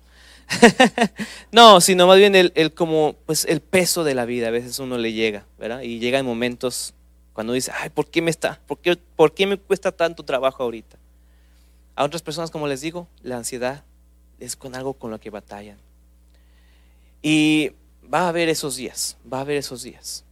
no, 1.52 1.82
sino 1.82 2.08
más 2.08 2.18
bien 2.18 2.36
el, 2.36 2.52
el, 2.56 2.74
como, 2.74 3.16
pues 3.26 3.46
el 3.46 3.60
peso 3.62 4.04
de 4.04 4.16
la 4.16 4.26
vida, 4.26 4.48
a 4.48 4.52
veces 4.52 4.80
uno 4.80 4.98
le 4.98 5.14
llega, 5.14 5.46
¿verdad? 5.58 5.82
Y 5.82 6.00
llega 6.00 6.20
en 6.20 6.26
momentos 6.26 6.94
cuando 7.34 7.54
dice, 7.54 7.72
ay, 7.74 7.90
¿por 7.90 8.10
qué 8.10 8.22
me 8.22 8.30
está? 8.32 8.62
¿Por 8.68 8.78
qué, 8.80 8.96
¿Por 8.96 9.34
qué 9.34 9.48
me 9.48 9.58
cuesta 9.58 9.92
tanto 9.92 10.24
trabajo 10.24 10.64
ahorita? 10.64 10.98
A 11.96 12.04
otras 12.04 12.22
personas, 12.22 12.52
como 12.52 12.68
les 12.68 12.82
digo, 12.82 13.08
la 13.22 13.38
ansiedad 13.38 13.84
es 14.40 14.56
con 14.56 14.76
algo 14.76 14.94
con 14.94 15.12
lo 15.12 15.20
que 15.20 15.30
batallan. 15.30 15.78
Y 17.22 17.72
va 18.12 18.22
a 18.22 18.30
haber 18.30 18.50
esos 18.50 18.76
días, 18.76 19.18
va 19.32 19.40
a 19.40 19.42
haber 19.42 19.58
esos 19.58 19.84
días. 19.84 20.24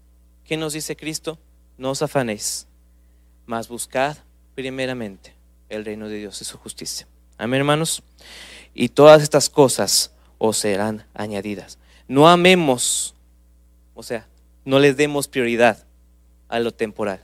¿Qué 0.45 0.57
nos 0.57 0.73
dice 0.73 0.95
Cristo? 0.95 1.37
No 1.77 1.91
os 1.91 2.01
afanéis, 2.01 2.67
mas 3.45 3.67
buscad 3.67 4.17
primeramente 4.55 5.33
el 5.69 5.85
reino 5.85 6.09
de 6.09 6.17
Dios 6.17 6.41
y 6.41 6.45
su 6.45 6.57
justicia. 6.57 7.07
Amén, 7.37 7.59
hermanos. 7.59 8.03
Y 8.73 8.89
todas 8.89 9.21
estas 9.23 9.49
cosas 9.49 10.11
os 10.37 10.57
serán 10.57 11.05
añadidas. 11.13 11.79
No 12.07 12.29
amemos, 12.29 13.15
o 13.95 14.03
sea, 14.03 14.27
no 14.65 14.79
les 14.79 14.97
demos 14.97 15.27
prioridad 15.27 15.85
a 16.49 16.59
lo 16.59 16.73
temporal, 16.73 17.23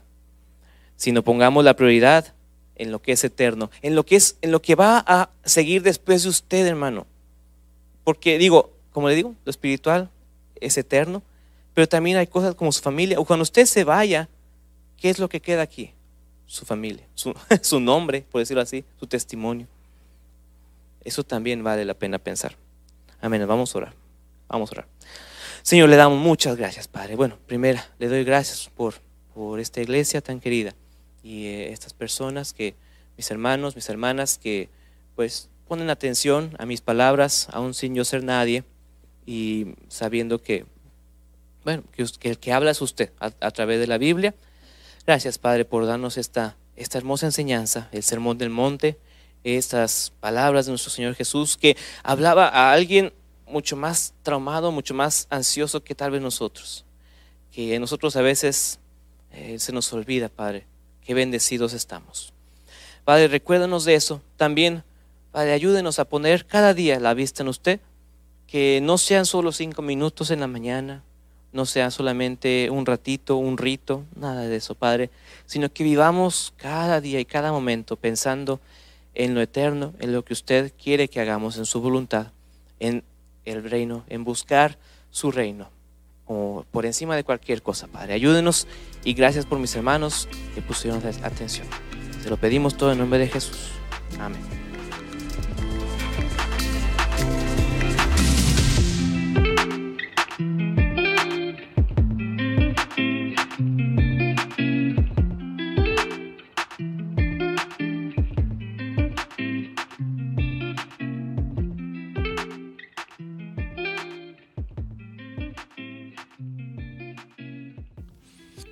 sino 0.96 1.22
pongamos 1.22 1.64
la 1.64 1.76
prioridad 1.76 2.34
en 2.74 2.90
lo 2.90 3.02
que 3.02 3.12
es 3.12 3.22
eterno, 3.24 3.70
en 3.82 3.94
lo 3.94 4.06
que 4.06 4.16
es 4.16 4.38
en 4.40 4.52
lo 4.52 4.62
que 4.62 4.74
va 4.74 5.04
a 5.06 5.30
seguir 5.44 5.82
después 5.82 6.22
de 6.22 6.30
usted, 6.30 6.66
hermano. 6.66 7.06
Porque 8.04 8.38
digo, 8.38 8.72
como 8.92 9.08
le 9.08 9.14
digo, 9.14 9.34
lo 9.44 9.50
espiritual 9.50 10.10
es 10.60 10.76
eterno, 10.78 11.22
pero 11.74 11.88
también 11.88 12.16
hay 12.16 12.26
cosas 12.26 12.54
como 12.54 12.72
su 12.72 12.82
familia. 12.82 13.20
O 13.20 13.24
cuando 13.24 13.42
usted 13.42 13.66
se 13.66 13.84
vaya, 13.84 14.28
¿qué 14.96 15.10
es 15.10 15.18
lo 15.18 15.28
que 15.28 15.40
queda 15.40 15.62
aquí? 15.62 15.92
Su 16.46 16.64
familia, 16.64 17.06
su, 17.62 17.80
nombre, 17.80 18.24
por 18.30 18.40
decirlo 18.40 18.62
así, 18.62 18.84
su 18.98 19.06
testimonio. 19.06 19.66
Eso 21.04 21.22
también 21.24 21.62
vale 21.62 21.84
la 21.84 21.94
pena 21.94 22.18
pensar. 22.18 22.56
Amén. 23.20 23.46
Vamos 23.46 23.74
a 23.74 23.78
orar. 23.78 23.94
Vamos 24.48 24.70
a 24.70 24.72
orar. 24.72 24.88
Señor, 25.62 25.88
le 25.88 25.96
damos 25.96 26.18
muchas 26.18 26.56
gracias, 26.56 26.88
Padre. 26.88 27.16
Bueno, 27.16 27.38
primera, 27.46 27.86
le 27.98 28.08
doy 28.08 28.24
gracias 28.24 28.70
por, 28.74 28.94
por 29.34 29.60
esta 29.60 29.80
iglesia 29.80 30.20
tan 30.20 30.40
querida 30.40 30.74
y 31.22 31.46
eh, 31.46 31.72
estas 31.72 31.92
personas 31.92 32.52
que, 32.52 32.74
mis 33.16 33.30
hermanos, 33.30 33.76
mis 33.76 33.88
hermanas, 33.88 34.38
que 34.38 34.70
pues 35.14 35.50
ponen 35.66 35.90
atención 35.90 36.56
a 36.58 36.66
mis 36.66 36.80
palabras, 36.80 37.48
aún 37.52 37.74
sin 37.74 37.94
yo 37.94 38.04
ser 38.04 38.24
nadie, 38.24 38.64
y 39.28 39.74
sabiendo 39.88 40.42
que, 40.42 40.64
bueno, 41.62 41.84
que, 41.92 42.30
el 42.30 42.38
que 42.38 42.52
habla 42.54 42.70
es 42.70 42.80
usted 42.80 43.12
a, 43.20 43.50
través 43.50 43.78
de 43.78 43.86
la 43.86 43.98
Biblia. 43.98 44.34
Gracias, 45.06 45.36
Padre, 45.36 45.66
por 45.66 45.84
darnos 45.84 46.16
esta, 46.16 46.56
esta 46.76 46.96
hermosa 46.96 47.26
enseñanza, 47.26 47.90
el 47.92 48.02
sermón 48.02 48.38
del 48.38 48.48
monte, 48.48 48.96
estas 49.44 50.14
palabras 50.20 50.64
de 50.64 50.72
nuestro 50.72 50.90
Señor 50.90 51.14
Jesús, 51.14 51.58
que 51.58 51.76
hablaba 52.02 52.48
a 52.48 52.72
alguien 52.72 53.12
mucho 53.46 53.76
más 53.76 54.14
traumado, 54.22 54.72
mucho 54.72 54.94
más 54.94 55.26
ansioso 55.28 55.84
que 55.84 55.94
tal 55.94 56.10
vez 56.10 56.22
nosotros. 56.22 56.86
Que 57.52 57.78
nosotros 57.78 58.16
a 58.16 58.22
veces 58.22 58.80
eh, 59.32 59.58
se 59.58 59.72
nos 59.72 59.92
olvida, 59.92 60.30
Padre, 60.30 60.64
qué 61.04 61.12
bendecidos 61.12 61.74
estamos. 61.74 62.32
Padre, 63.04 63.28
recuérdanos 63.28 63.84
de 63.84 63.94
eso. 63.94 64.22
También, 64.38 64.84
Padre, 65.32 65.52
ayúdenos 65.52 65.98
a 65.98 66.06
poner 66.06 66.46
cada 66.46 66.72
día 66.72 66.98
la 66.98 67.12
vista 67.12 67.42
en 67.42 67.48
usted, 67.48 67.80
que 68.48 68.80
no 68.82 68.98
sean 68.98 69.26
solo 69.26 69.52
cinco 69.52 69.82
minutos 69.82 70.32
en 70.32 70.40
la 70.40 70.48
mañana, 70.48 71.04
no 71.52 71.66
sea 71.66 71.90
solamente 71.90 72.70
un 72.70 72.86
ratito, 72.86 73.36
un 73.36 73.58
rito, 73.58 74.04
nada 74.16 74.42
de 74.42 74.56
eso, 74.56 74.74
Padre, 74.74 75.10
sino 75.46 75.68
que 75.72 75.84
vivamos 75.84 76.52
cada 76.56 77.00
día 77.00 77.20
y 77.20 77.24
cada 77.24 77.52
momento 77.52 77.96
pensando 77.96 78.60
en 79.14 79.34
lo 79.34 79.40
eterno, 79.40 79.94
en 80.00 80.12
lo 80.12 80.24
que 80.24 80.32
usted 80.32 80.72
quiere 80.82 81.08
que 81.08 81.20
hagamos, 81.20 81.58
en 81.58 81.66
su 81.66 81.80
voluntad, 81.80 82.32
en 82.80 83.04
el 83.44 83.68
reino, 83.68 84.04
en 84.08 84.24
buscar 84.24 84.78
su 85.10 85.30
reino 85.30 85.70
por 86.70 86.84
encima 86.84 87.16
de 87.16 87.24
cualquier 87.24 87.62
cosa, 87.62 87.86
Padre. 87.86 88.12
Ayúdenos 88.12 88.66
y 89.02 89.14
gracias 89.14 89.46
por 89.46 89.58
mis 89.58 89.74
hermanos 89.74 90.28
que 90.54 90.60
pusieron 90.60 91.02
atención. 91.22 91.66
Se 92.22 92.28
lo 92.28 92.36
pedimos 92.36 92.76
todo 92.76 92.92
en 92.92 92.98
nombre 92.98 93.18
de 93.18 93.28
Jesús. 93.28 93.70
Amén. 94.20 94.67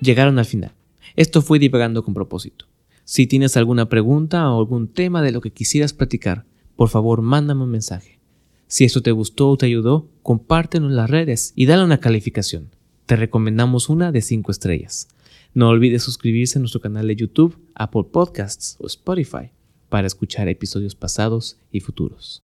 Llegaron 0.07 0.39
al 0.39 0.45
final. 0.45 0.71
Esto 1.15 1.41
fue 1.41 1.59
divagando 1.59 2.03
con 2.03 2.13
propósito. 2.13 2.65
Si 3.03 3.27
tienes 3.27 3.57
alguna 3.57 3.89
pregunta 3.89 4.49
o 4.49 4.59
algún 4.59 4.87
tema 4.87 5.21
de 5.21 5.31
lo 5.31 5.41
que 5.41 5.51
quisieras 5.51 5.93
platicar, 5.93 6.45
por 6.75 6.89
favor 6.89 7.21
mándame 7.21 7.63
un 7.63 7.69
mensaje. 7.69 8.19
Si 8.67 8.85
esto 8.85 9.01
te 9.01 9.11
gustó 9.11 9.49
o 9.49 9.57
te 9.57 9.65
ayudó, 9.65 10.09
compártelo 10.23 10.87
en 10.87 10.95
las 10.95 11.09
redes 11.09 11.53
y 11.55 11.65
dale 11.65 11.83
una 11.83 11.99
calificación. 11.99 12.69
Te 13.05 13.15
recomendamos 13.15 13.89
una 13.89 14.11
de 14.11 14.21
5 14.21 14.51
estrellas. 14.51 15.09
No 15.53 15.69
olvides 15.69 16.03
suscribirse 16.03 16.57
a 16.57 16.61
nuestro 16.61 16.81
canal 16.81 17.07
de 17.07 17.15
YouTube, 17.15 17.57
Apple 17.75 18.05
Podcasts 18.11 18.77
o 18.79 18.87
Spotify 18.87 19.51
para 19.89 20.07
escuchar 20.07 20.47
episodios 20.47 20.95
pasados 20.95 21.57
y 21.71 21.79
futuros. 21.79 22.43